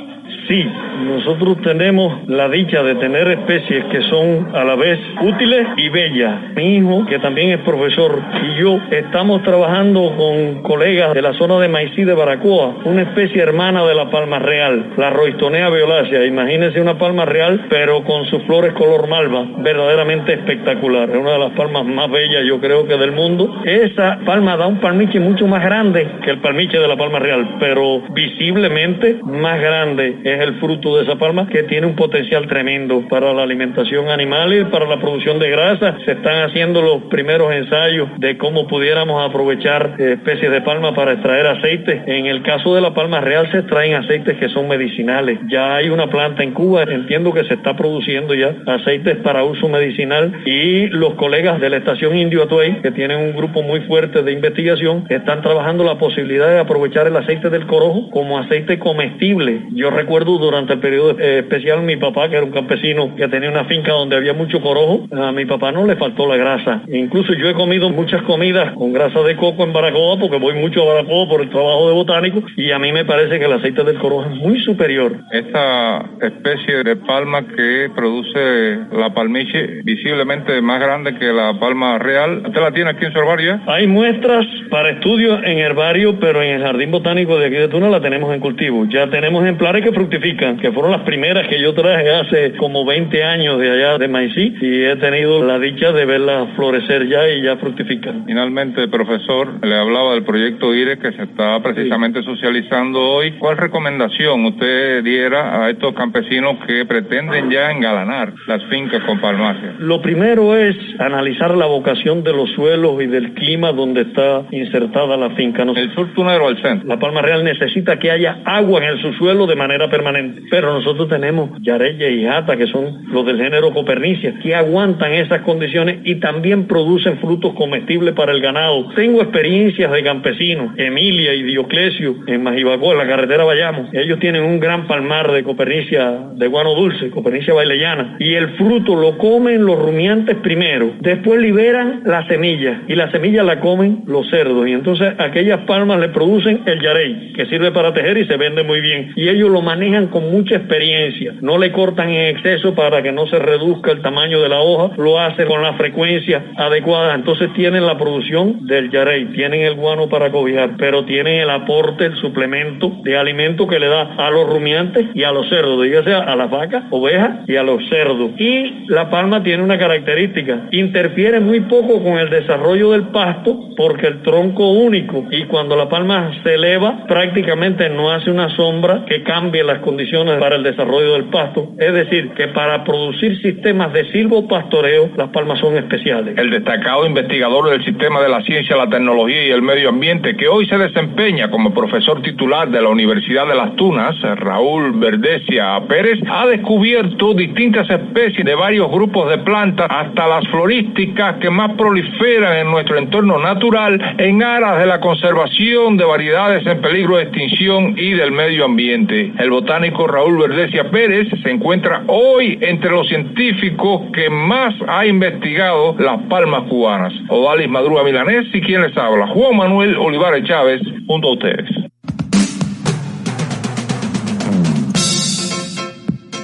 [0.47, 0.65] Sí,
[1.05, 6.53] nosotros tenemos la dicha de tener especies que son a la vez útiles y bellas.
[6.55, 11.59] Mi hijo, que también es profesor, y yo estamos trabajando con colegas de la zona
[11.59, 16.25] de Maicí de Baracoa, una especie hermana de la palma real, la roistonea violacea.
[16.25, 21.09] Imagínense una palma real, pero con sus flores color malva, verdaderamente espectacular.
[21.09, 23.61] Es una de las palmas más bellas, yo creo que del mundo.
[23.65, 27.57] Esa palma da un palmiche mucho más grande que el palmiche de la palma real,
[27.59, 30.16] pero visiblemente más grande.
[30.23, 34.53] Es el fruto de esa palma que tiene un potencial tremendo para la alimentación animal
[34.53, 35.97] y para la producción de grasa.
[36.05, 41.13] Se están haciendo los primeros ensayos de cómo pudiéramos aprovechar eh, especies de palma para
[41.13, 42.03] extraer aceite.
[42.05, 45.39] En el caso de la palma real se extraen aceites que son medicinales.
[45.49, 49.67] Ya hay una planta en Cuba, entiendo que se está produciendo ya aceites para uso
[49.69, 54.23] medicinal y los colegas de la estación Indio Atuey, que tienen un grupo muy fuerte
[54.23, 59.61] de investigación, están trabajando la posibilidad de aprovechar el aceite del corojo como aceite comestible.
[59.71, 63.65] Yo recuerdo durante el periodo especial mi papá, que era un campesino que tenía una
[63.65, 66.81] finca donde había mucho corojo, a mi papá no le faltó la grasa.
[66.87, 70.83] Incluso yo he comido muchas comidas con grasa de coco en Baracoa, porque voy mucho
[70.83, 73.83] a Baracoa por el trabajo de botánico, y a mí me parece que el aceite
[73.83, 75.11] del corojo es muy superior.
[75.29, 82.43] Esta especie de palma que produce la palmiche visiblemente más grande que la palma real,
[82.47, 83.59] ¿usted la tiene aquí en su herbario?
[83.67, 87.89] Hay muestras para estudio en herbario, pero en el jardín botánico de aquí de Tuna
[87.89, 88.85] la tenemos en cultivo.
[88.89, 93.23] Ya tenemos ejemplares que fructifican, que fueron las primeras que yo traje hace como 20
[93.23, 97.41] años de allá de Maicí y he tenido la dicha de verlas florecer ya y
[97.41, 98.13] ya fructificar.
[98.27, 103.31] Finalmente, profesor, le hablaba del proyecto IRE que se está precisamente socializando hoy.
[103.39, 109.77] ¿Cuál recomendación usted diera a estos campesinos que pretenden ya engalanar las fincas con palmacia?
[109.79, 115.17] Lo primero es analizar la vocación de los suelos y del clima donde está insertada
[115.17, 115.63] la finca.
[115.63, 116.87] El sur tunero al centro.
[116.87, 120.41] La Palma Real necesita que haya agua en el subsuelo de manera permanente.
[120.49, 125.41] Pero nosotros tenemos yareye y jata, que son los del género Copernicia, que aguantan esas
[125.41, 128.89] condiciones y también producen frutos comestibles para el ganado.
[128.95, 133.89] Tengo experiencias de campesinos, Emilia y Dioclesio, en Majibacó, en la carretera Bayamo.
[133.93, 138.95] Ellos tienen un gran palmar de Copernicia de guano dulce, Copernicia baileyana, y el fruto
[138.95, 144.29] lo comen los rumiantes primero, después liberan la semilla y la semilla la comen los
[144.29, 148.37] cerdos y entonces aquellas palmas le producen el yarey, que sirve para tejer y se
[148.37, 149.13] vende muy bien.
[149.15, 149.76] Y ellos lo manejan
[150.09, 154.41] con mucha experiencia, no le cortan en exceso para que no se reduzca el tamaño
[154.41, 159.25] de la hoja, lo hacen con la frecuencia adecuada, entonces tienen la producción del yarey,
[159.33, 163.87] tienen el guano para cobijar, pero tienen el aporte, el suplemento de alimento que le
[163.87, 167.63] da a los rumiantes y a los cerdos, dígase a las vacas, ovejas y a
[167.63, 168.31] los cerdos.
[168.37, 174.07] Y la palma tiene una característica, interfiere muy poco con el desarrollo del pasto porque
[174.07, 179.23] el tronco único y cuando la palma se eleva prácticamente no hace una sombra que
[179.23, 181.73] cambie las condiciones para el desarrollo del pasto.
[181.77, 186.37] Es decir, que para producir sistemas de silvopastoreo las palmas son especiales.
[186.37, 190.47] El destacado investigador del sistema de la ciencia, la tecnología y el medio ambiente que
[190.47, 196.19] hoy se desempeña como profesor titular de la Universidad de Las Tunas, Raúl Verdesia Pérez,
[196.29, 202.57] ha descubierto distintas especies de varios grupos de plantas hasta las florísticas que más proliferan
[202.57, 207.95] en nuestro entorno natural en aras de la conservación de variedades en peligro de extinción
[207.97, 209.33] y del medio ambiente.
[209.61, 216.21] Botánico Raúl Verdesia Pérez se encuentra hoy entre los científicos que más ha investigado las
[216.29, 217.11] palmas cubanas.
[217.27, 221.69] Odalis Madruga Milanés y quien les habla, Juan Manuel Olivares Chávez, junto a ustedes.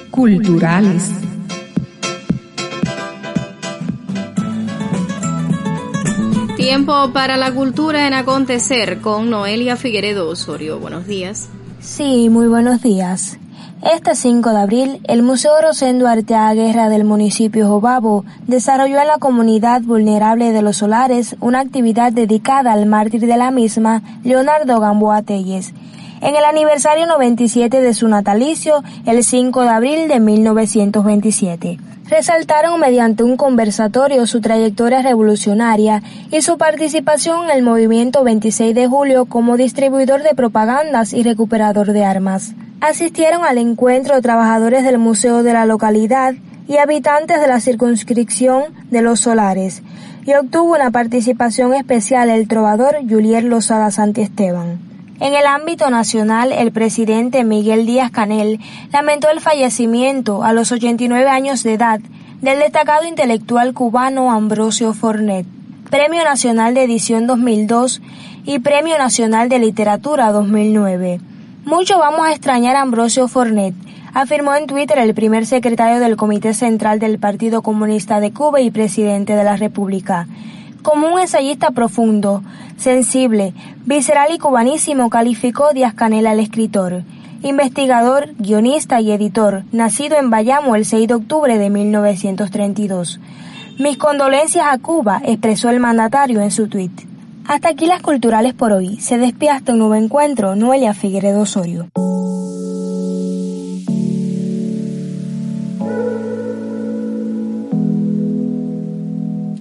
[0.09, 1.19] Culturales.
[6.57, 10.79] Tiempo para la cultura en acontecer con Noelia Figueredo Osorio.
[10.79, 11.51] Buenos días.
[11.83, 13.37] Sí, muy buenos días.
[13.83, 19.17] Este 5 de abril, el Museo Rosendo Arteaga Guerra del municipio Jobabo desarrolló en la
[19.17, 25.23] comunidad vulnerable de los solares una actividad dedicada al mártir de la misma, Leonardo Gamboa
[25.23, 25.73] Telles,
[26.23, 31.77] en el aniversario 97 de su natalicio, el 5 de abril de 1927.
[32.07, 36.01] Resaltaron mediante un conversatorio su trayectoria revolucionaria
[36.31, 41.91] y su participación en el movimiento 26 de julio como distribuidor de propagandas y recuperador
[41.91, 42.53] de armas.
[42.79, 46.35] Asistieron al encuentro trabajadores del museo de la localidad
[46.69, 49.83] y habitantes de la circunscripción de Los Solares,
[50.25, 54.92] y obtuvo una participación especial el trovador Julier Lozada Santiesteban.
[55.19, 58.59] En el ámbito nacional, el presidente Miguel Díaz Canel
[58.91, 61.99] lamentó el fallecimiento a los 89 años de edad
[62.41, 65.45] del destacado intelectual cubano Ambrosio Fornet,
[65.89, 68.01] Premio Nacional de Edición 2002
[68.43, 71.21] y Premio Nacional de Literatura 2009.
[71.63, 73.75] Mucho vamos a extrañar a Ambrosio Fornet,
[74.13, 78.71] afirmó en Twitter el primer secretario del Comité Central del Partido Comunista de Cuba y
[78.71, 80.27] presidente de la República.
[80.83, 82.43] Como un ensayista profundo,
[82.75, 83.53] sensible,
[83.85, 87.03] visceral y cubanísimo calificó Díaz Canel al escritor,
[87.41, 93.21] investigador, guionista y editor, nacido en Bayamo el 6 de octubre de 1932.
[93.79, 96.91] Mis condolencias a Cuba, expresó el mandatario en su tuit.
[97.47, 98.97] Hasta aquí las culturales por hoy.
[98.97, 100.55] Se despide hasta un nuevo encuentro.
[100.55, 101.87] Noelia Figueredo Osorio.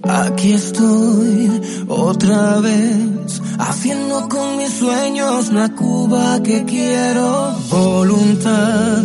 [0.07, 7.53] Aquí estoy otra vez, haciendo con mis sueños la Cuba que quiero.
[7.69, 9.03] Voluntad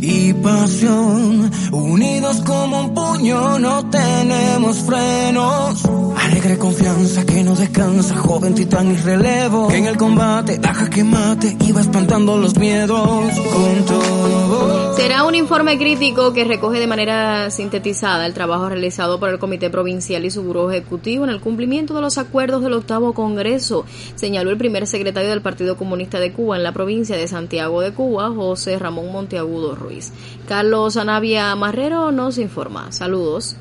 [0.00, 5.84] y pasión, unidos como un puño, no tenemos frenos.
[6.16, 9.68] Alegre confianza que no descansa, joven titán y relevo.
[9.68, 14.96] Que en el combate, baja que mate va espantando los miedos con todo.
[14.96, 19.70] Será un informe crítico que recoge de manera sintetizada el trabajo realizado por el Comité
[19.70, 23.84] Provincial y su Buró Ejecutivo en el cumplimiento de los acuerdos del octavo Congreso,
[24.14, 27.92] señaló el primer secretario del Partido Comunista de Cuba en la provincia de Santiago de
[27.92, 30.12] Cuba, José Ramón Monteagudo Ruiz.
[30.46, 32.92] Carlos Anavia Marrero nos informa.
[32.92, 33.56] Saludos.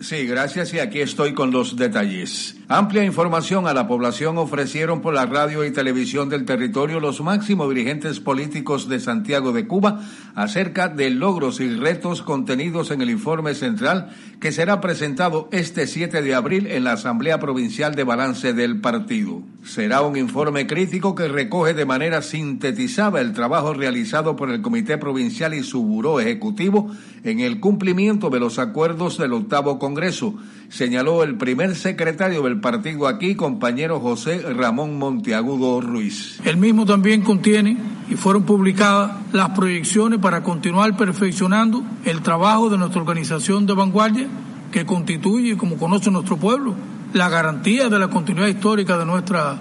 [0.00, 2.56] Sí, gracias y aquí estoy con los detalles.
[2.68, 7.68] Amplia información a la población ofrecieron por la radio y televisión del territorio los máximos
[7.68, 10.00] dirigentes políticos de Santiago de Cuba
[10.34, 14.10] acerca de logros y retos contenidos en el informe central
[14.40, 19.42] que será presentado este 7 de abril en la Asamblea Provincial de Balance del partido.
[19.62, 24.98] Será un informe crítico que recoge de manera sintetizada el trabajo realizado por el Comité
[24.98, 26.90] Provincial y su Buró Ejecutivo
[27.22, 30.34] en el cumplimiento de los acuerdos del octavo Congreso,
[30.68, 36.40] señaló el primer secretario del partido aquí, compañero José Ramón Monteagudo Ruiz.
[36.44, 37.76] El mismo también contiene
[38.08, 44.28] y fueron publicadas las proyecciones para continuar perfeccionando el trabajo de nuestra organización de vanguardia
[44.70, 46.74] que constituye, como conoce nuestro pueblo,
[47.12, 49.56] la garantía de la continuidad histórica de nuestra,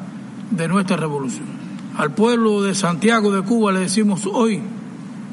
[0.51, 1.45] de nuestra revolución.
[1.97, 4.61] Al pueblo de Santiago de Cuba le decimos hoy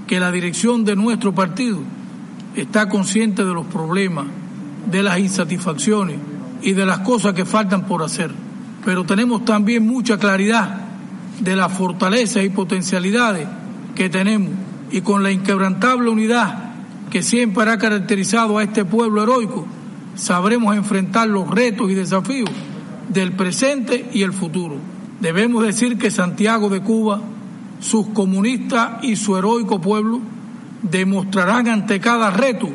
[0.07, 1.79] que la dirección de nuestro partido
[2.55, 4.27] está consciente de los problemas,
[4.91, 6.17] de las insatisfacciones
[6.63, 8.31] y de las cosas que faltan por hacer.
[8.85, 10.81] Pero tenemos también mucha claridad
[11.41, 13.49] de las fortalezas y potencialidades
[13.95, 14.51] que tenemos
[14.91, 16.73] y con la inquebrantable unidad
[17.11, 19.67] que siempre ha caracterizado a este pueblo heroico,
[20.15, 22.51] sabremos enfrentar los retos y desafíos
[23.09, 24.77] del presente y el futuro.
[25.21, 27.21] Debemos decir que Santiago de Cuba,
[27.81, 30.21] sus comunistas y su heroico pueblo
[30.83, 32.71] demostrarán ante cada reto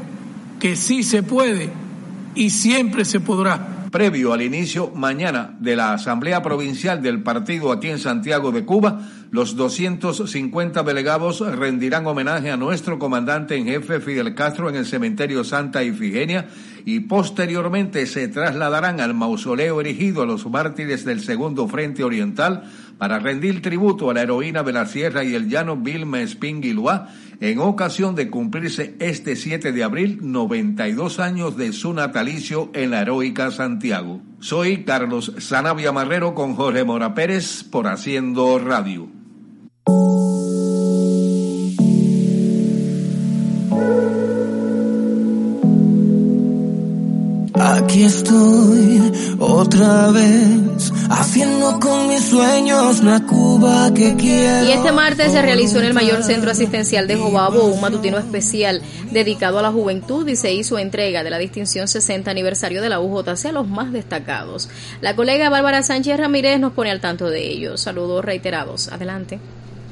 [0.59, 1.71] que sí se puede
[2.37, 3.89] y siempre se podrá.
[3.91, 8.99] Previo al inicio mañana de la Asamblea Provincial del Partido aquí en Santiago de Cuba,
[9.31, 15.43] los 250 delegados rendirán homenaje a nuestro comandante en jefe Fidel Castro en el cementerio
[15.43, 16.47] Santa Ifigenia
[16.85, 22.63] y posteriormente se trasladarán al mausoleo erigido a los mártires del Segundo Frente Oriental
[22.97, 27.09] para rendir tributo a la heroína de la Sierra y el Llano Vilma Espinguiluá
[27.39, 33.01] en ocasión de cumplirse este 7 de abril 92 años de su natalicio en la
[33.01, 34.21] heroica Santiago.
[34.39, 39.09] Soy Carlos Sanavia Marrero con Jorge Mora Pérez por Haciendo Radio.
[47.97, 54.67] Aquí estoy otra vez, haciendo con mis sueños la Cuba que quiero.
[54.67, 58.83] Y este martes se realizó en el mayor centro asistencial de Jobabo un matutino especial
[59.09, 62.99] dedicado a la juventud y se hizo entrega de la distinción 60 aniversario de la
[62.99, 64.69] UJC a los más destacados.
[65.01, 67.77] La colega Bárbara Sánchez Ramírez nos pone al tanto de ello.
[67.77, 68.89] Saludos reiterados.
[68.89, 69.39] Adelante.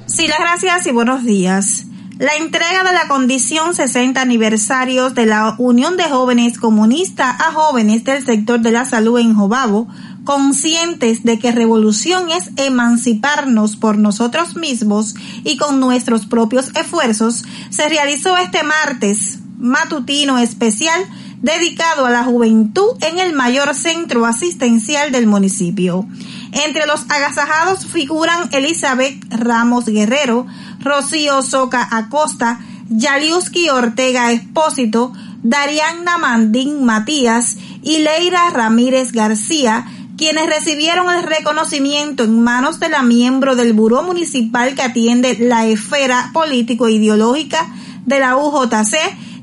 [0.06, 1.88] Sí, las gracias y buenos días.
[2.18, 8.06] La entrega de la condición 60 aniversarios de la Unión de Jóvenes Comunista a jóvenes
[8.06, 9.90] del sector de la salud en Jobabo,
[10.24, 17.90] conscientes de que revolución es emanciparnos por nosotros mismos y con nuestros propios esfuerzos, se
[17.90, 21.02] realizó este martes matutino especial
[21.42, 26.08] dedicado a la juventud en el mayor centro asistencial del municipio.
[26.54, 30.48] Entre los agasajados figuran Elizabeth Ramos Guerrero,
[30.86, 32.60] Rocío Soca Acosta,
[32.90, 35.12] Yaliuski Ortega Espósito,
[35.42, 43.02] Dariana Mandín Matías y Leira Ramírez García, quienes recibieron el reconocimiento en manos de la
[43.02, 47.68] miembro del Buró Municipal que atiende la esfera político-ideológica
[48.06, 48.96] de la UJC,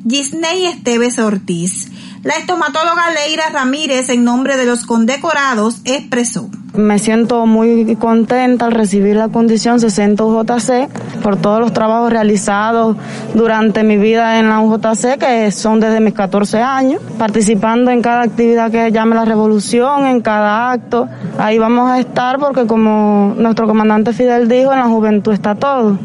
[0.08, 1.88] Gisney Esteves Ortiz.
[2.22, 6.48] La estomatóloga Leira Ramírez, en nombre de los condecorados, expresó.
[6.74, 10.88] Me siento muy contenta al recibir la condición 60 UJC
[11.22, 12.96] por todos los trabajos realizados
[13.34, 18.22] durante mi vida en la UJC, que son desde mis 14 años, participando en cada
[18.22, 21.08] actividad que llame la revolución, en cada acto.
[21.36, 25.98] Ahí vamos a estar porque como nuestro comandante Fidel dijo, en la juventud está todo.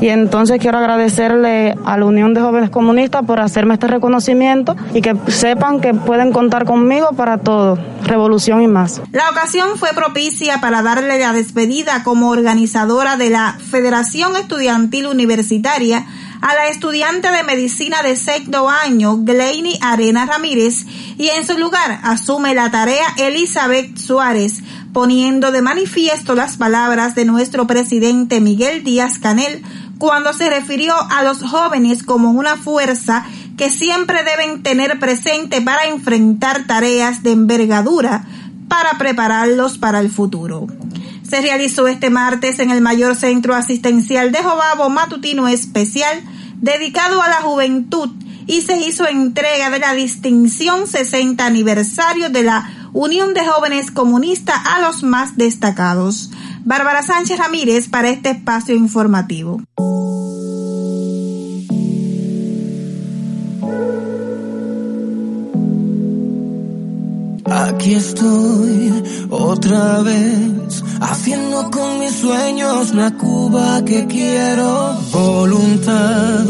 [0.00, 5.02] Y entonces quiero agradecerle a la Unión de Jóvenes Comunistas por hacerme este reconocimiento y
[5.02, 9.02] que sepan que pueden contar conmigo para todo, revolución y más.
[9.12, 16.06] La ocasión fue propicia para darle la despedida como organizadora de la Federación Estudiantil Universitaria
[16.40, 20.86] a la estudiante de medicina de sexto año, Gleiny Arena Ramírez,
[21.18, 27.26] y en su lugar asume la tarea Elizabeth Suárez, poniendo de manifiesto las palabras de
[27.26, 29.62] nuestro presidente Miguel Díaz Canel
[30.00, 33.26] cuando se refirió a los jóvenes como una fuerza
[33.58, 38.24] que siempre deben tener presente para enfrentar tareas de envergadura
[38.66, 40.68] para prepararlos para el futuro.
[41.22, 46.22] Se realizó este martes en el mayor centro asistencial de Jobabo Matutino Especial
[46.62, 48.08] dedicado a la juventud
[48.46, 54.56] y se hizo entrega de la distinción 60 aniversario de la Unión de Jóvenes Comunistas
[54.66, 56.30] a los más destacados.
[56.64, 59.60] Bárbara Sánchez Ramírez para este espacio informativo.
[67.50, 74.96] Aquí estoy otra vez, haciendo con mis sueños la Cuba que quiero.
[75.12, 76.44] Voluntad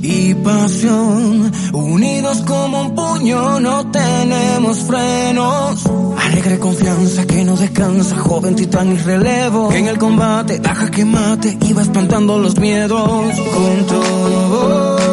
[0.00, 5.84] y pasión, unidos como un puño, no tenemos frenos.
[6.24, 9.72] Alegre confianza que no descansa, joven titán y relevo.
[9.72, 13.34] En el combate, deja que mate va espantando los miedos.
[13.54, 15.03] Con todo.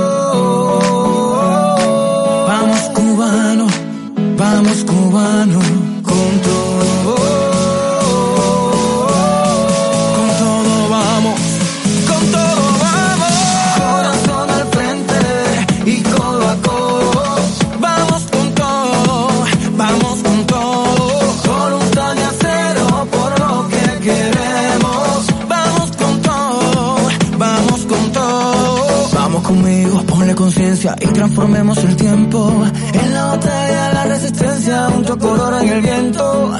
[4.53, 5.59] Vamos cubano,
[6.03, 7.15] con todo.
[10.17, 11.39] Con todo vamos,
[12.09, 13.33] con todo vamos.
[13.79, 15.21] Corazón al frente
[15.85, 17.35] y codo a codo.
[17.79, 19.29] Vamos con todo,
[19.77, 21.33] vamos con todo.
[21.47, 25.17] Voluntad de acero por lo que queremos.
[25.47, 26.97] Vamos con todo,
[27.37, 29.09] vamos con todo.
[29.13, 32.65] Vamos conmigo, ponle conciencia y transformemos el tiempo.
[33.31, 36.51] Batalla, la resistencia, un color en el viento.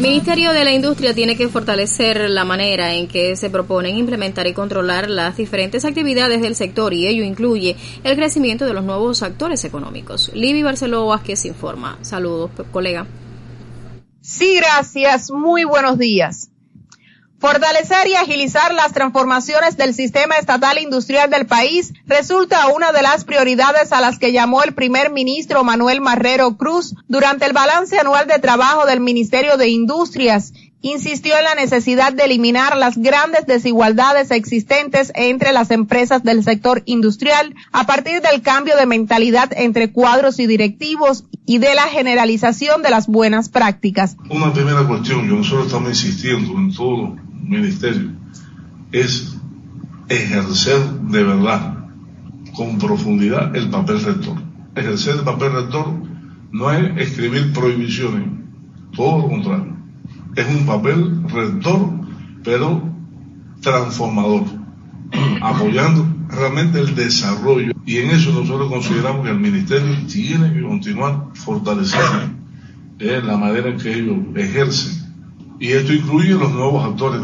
[0.00, 4.46] El Ministerio de la Industria tiene que fortalecer la manera en que se proponen implementar
[4.46, 9.22] y controlar las diferentes actividades del sector y ello incluye el crecimiento de los nuevos
[9.22, 10.30] actores económicos.
[10.32, 11.98] Libby Barceló Vázquez informa.
[12.00, 13.06] Saludos, colega.
[14.22, 15.30] Sí, gracias.
[15.30, 16.50] Muy buenos días.
[17.40, 23.24] Fortalecer y agilizar las transformaciones del sistema estatal industrial del país resulta una de las
[23.24, 28.26] prioridades a las que llamó el primer ministro Manuel Marrero Cruz durante el balance anual
[28.26, 30.52] de trabajo del Ministerio de Industrias.
[30.82, 36.82] Insistió en la necesidad de eliminar las grandes desigualdades existentes entre las empresas del sector
[36.84, 42.82] industrial a partir del cambio de mentalidad entre cuadros y directivos y de la generalización
[42.82, 44.18] de las buenas prácticas.
[44.28, 48.10] Una primera cuestión que nosotros estamos insistiendo en todo ministerio
[48.92, 49.36] es
[50.08, 50.80] ejercer
[51.10, 51.84] de verdad,
[52.54, 54.36] con profundidad, el papel rector.
[54.74, 55.94] Ejercer el papel rector
[56.52, 58.28] no es escribir prohibiciones,
[58.94, 59.76] todo lo contrario.
[60.36, 61.90] Es un papel rector,
[62.42, 62.82] pero
[63.60, 64.44] transformador,
[65.40, 67.72] apoyando realmente el desarrollo.
[67.86, 72.40] Y en eso nosotros consideramos que el ministerio tiene que continuar fortaleciendo
[72.98, 74.99] eh, la manera en que ellos ejercen.
[75.60, 77.20] Y esto incluye los nuevos actores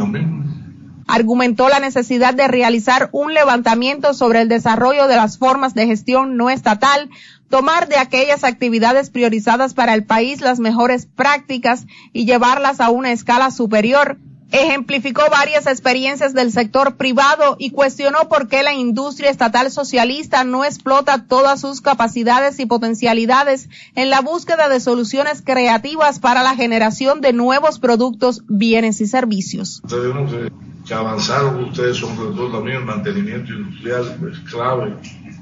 [1.09, 6.37] argumentó la necesidad de realizar un levantamiento sobre el desarrollo de las formas de gestión
[6.37, 7.11] no estatal,
[7.49, 13.13] tomar de aquellas actividades priorizadas para el país las mejores prácticas y llevarlas a una
[13.13, 14.19] escala superior.
[14.53, 20.65] Ejemplificó varias experiencias del sector privado y cuestionó por qué la industria estatal socialista no
[20.65, 27.21] explota todas sus capacidades y potencialidades en la búsqueda de soluciones creativas para la generación
[27.21, 29.83] de nuevos productos, bienes y servicios.
[29.89, 34.95] Tenemos que, avanzaron ustedes sobre todo también el mantenimiento industrial es clave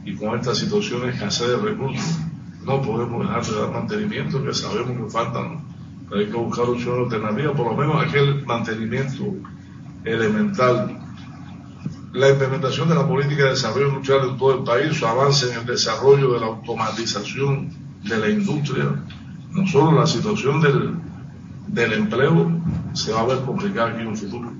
[0.07, 2.19] y con esta situación de escasez de recursos
[2.65, 5.74] no podemos dejar de dar mantenimiento que sabemos que faltan
[6.13, 9.25] hay que buscar opciones alternativas por lo menos aquel mantenimiento
[10.05, 11.01] elemental
[12.13, 15.61] la implementación de la política de desarrollo industrial en todo el país su avance en
[15.61, 17.71] el desarrollo de la automatización
[18.03, 19.05] de la industria
[19.53, 20.97] no solo la situación del
[21.75, 22.61] del empleo
[22.93, 24.53] se va a ver complicada aquí en el futuro.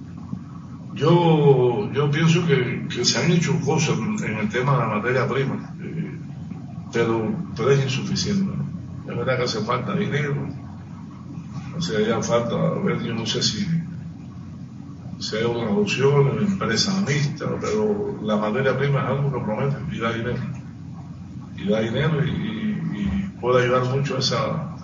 [0.95, 5.75] Yo, yo pienso que, se han hecho cosas en el tema de la materia prima,
[5.81, 6.19] eh,
[6.93, 8.53] pero, pero es insuficiente.
[9.09, 10.35] Es verdad que hace falta dinero,
[11.79, 13.67] hace falta, a ver, yo no sé si,
[15.37, 20.13] hay una opción, empresa mixta, pero la materia prima es algo que promete y da
[20.13, 20.43] dinero.
[21.57, 24.77] Y da dinero y, y puede ayudar mucho a esa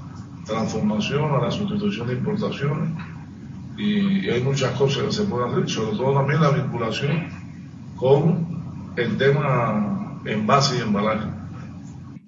[0.45, 2.91] transformación, a la sustitución de importaciones
[3.76, 7.28] y, y hay muchas cosas que se pueden hacer, sobre todo también la vinculación
[7.97, 11.39] con el tema envase y embalaje.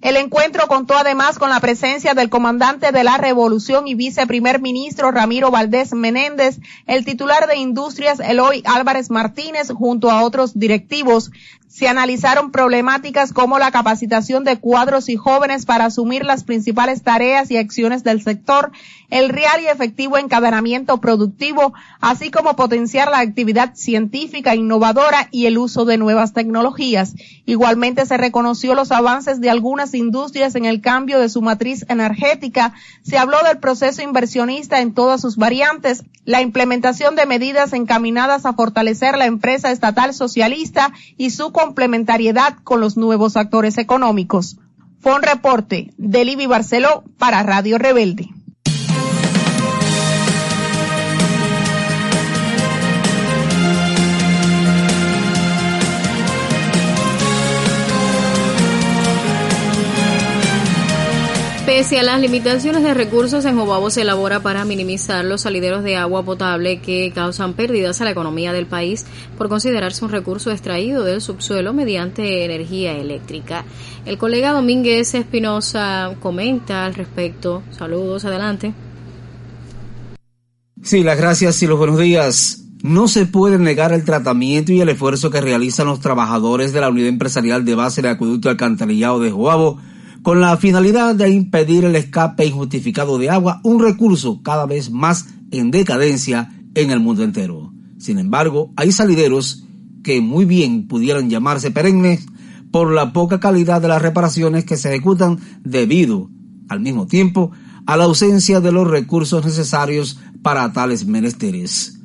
[0.03, 5.11] El encuentro contó además con la presencia del comandante de la Revolución y viceprimer ministro
[5.11, 11.31] Ramiro Valdés Menéndez, el titular de Industrias Eloy Álvarez Martínez, junto a otros directivos.
[11.73, 17.49] Se analizaron problemáticas como la capacitación de cuadros y jóvenes para asumir las principales tareas
[17.49, 18.71] y acciones del sector,
[19.09, 25.57] el real y efectivo encadenamiento productivo, así como potenciar la actividad científica innovadora y el
[25.57, 27.15] uso de nuevas tecnologías.
[27.47, 32.73] Igualmente se reconoció los avances de algunas industrias en el cambio de su matriz energética,
[33.01, 38.53] se habló del proceso inversionista en todas sus variantes, la implementación de medidas encaminadas a
[38.53, 44.57] fortalecer la empresa estatal socialista y su complementariedad con los nuevos actores económicos.
[44.99, 48.27] Fue un reporte de Libby Barceló para Radio Rebelde.
[61.75, 65.95] Pese a las limitaciones de recursos, en Jobabo se elabora para minimizar los salideros de
[65.95, 69.07] agua potable que causan pérdidas a la economía del país
[69.39, 73.65] por considerarse un recurso extraído del subsuelo mediante energía eléctrica.
[74.05, 77.63] El colega Domínguez Espinosa comenta al respecto.
[77.71, 78.71] Saludos, adelante.
[80.83, 82.65] Sí, las gracias y los buenos días.
[82.83, 86.89] No se puede negar el tratamiento y el esfuerzo que realizan los trabajadores de la
[86.89, 89.79] unidad empresarial de base de acueducto alcantarillado de Joabo
[90.23, 95.27] con la finalidad de impedir el escape injustificado de agua, un recurso cada vez más
[95.51, 97.73] en decadencia en el mundo entero.
[97.99, 99.65] Sin embargo, hay salideros
[100.01, 102.25] que muy bien pudieran llamarse perennes
[102.71, 106.29] por la poca calidad de las reparaciones que se ejecutan debido,
[106.69, 107.51] al mismo tiempo,
[107.85, 111.99] a la ausencia de los recursos necesarios para tales menesteres.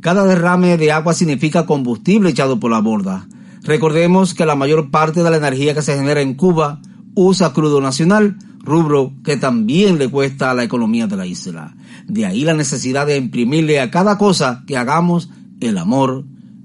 [0.00, 3.26] Cada derrame de agua significa combustible echado por la borda.
[3.62, 6.80] Recordemos que la mayor parte de la energía que se genera en Cuba
[7.14, 11.74] usa crudo nacional, rubro que también le cuesta a la economía de la isla.
[12.06, 16.24] De ahí la necesidad de imprimirle a cada cosa que hagamos el amor,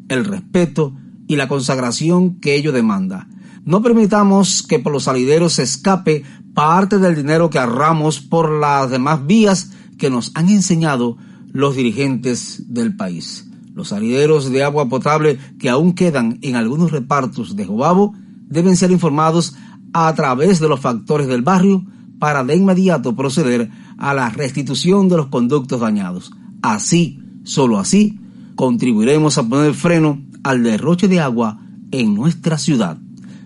[0.09, 0.93] el respeto
[1.27, 3.27] y la consagración que ello demanda.
[3.65, 6.23] No permitamos que por los salideros se escape
[6.53, 11.17] parte del dinero que ahorramos por las demás vías que nos han enseñado
[11.51, 13.49] los dirigentes del país.
[13.73, 18.13] Los salideros de agua potable que aún quedan en algunos repartos de Jobabo
[18.47, 19.55] deben ser informados
[19.93, 21.85] a través de los factores del barrio
[22.19, 26.31] para de inmediato proceder a la restitución de los conductos dañados.
[26.61, 28.19] Así, solo así,
[28.55, 31.59] contribuiremos a poner freno al derroche de agua
[31.91, 32.97] en nuestra ciudad.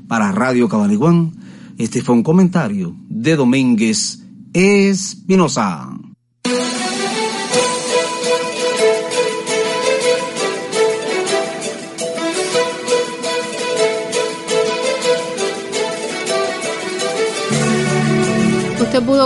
[0.07, 1.33] Para Radio Cabaniguán,
[1.77, 4.23] este fue un comentario de Domínguez
[4.53, 5.89] Espinosa.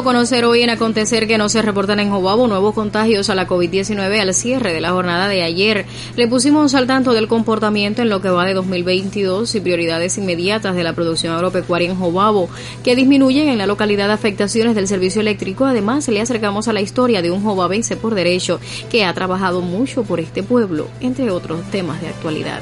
[0.04, 4.20] Conocer hoy en acontecer que no se reportan en Jobabo nuevos contagios a la COVID-19
[4.20, 5.86] al cierre de la jornada de ayer.
[6.16, 10.76] Le pusimos al tanto del comportamiento en lo que va de 2022 y prioridades inmediatas
[10.76, 12.50] de la producción agropecuaria en Jobabo,
[12.84, 15.66] que disminuyen en la localidad afectaciones del servicio eléctrico.
[15.66, 20.04] Además, le acercamos a la historia de un jobabense por derecho que ha trabajado mucho
[20.04, 22.62] por este pueblo, entre otros temas de actualidad.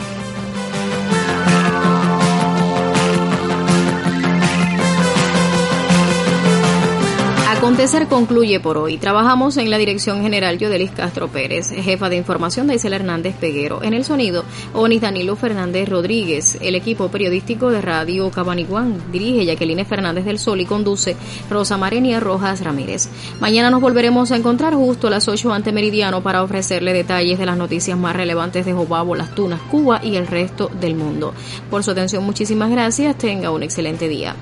[7.74, 8.98] Acontecer concluye por hoy.
[8.98, 13.82] Trabajamos en la dirección general Yodelis Castro Pérez, jefa de información de Isela Hernández Peguero.
[13.82, 14.46] En el sonido,
[14.76, 16.60] Onis Danilo Fernández Rodríguez.
[16.62, 21.16] El equipo periodístico de Radio Cabaniguán dirige Jacqueline Fernández del Sol y conduce
[21.50, 23.10] Rosa Marenia Rojas Ramírez.
[23.40, 27.48] Mañana nos volveremos a encontrar justo a las 8 ante Meridiano para ofrecerle detalles de
[27.48, 31.34] las noticias más relevantes de Jobabo, Las Tunas, Cuba y el resto del mundo.
[31.72, 33.18] Por su atención, muchísimas gracias.
[33.18, 34.36] Tenga un excelente día.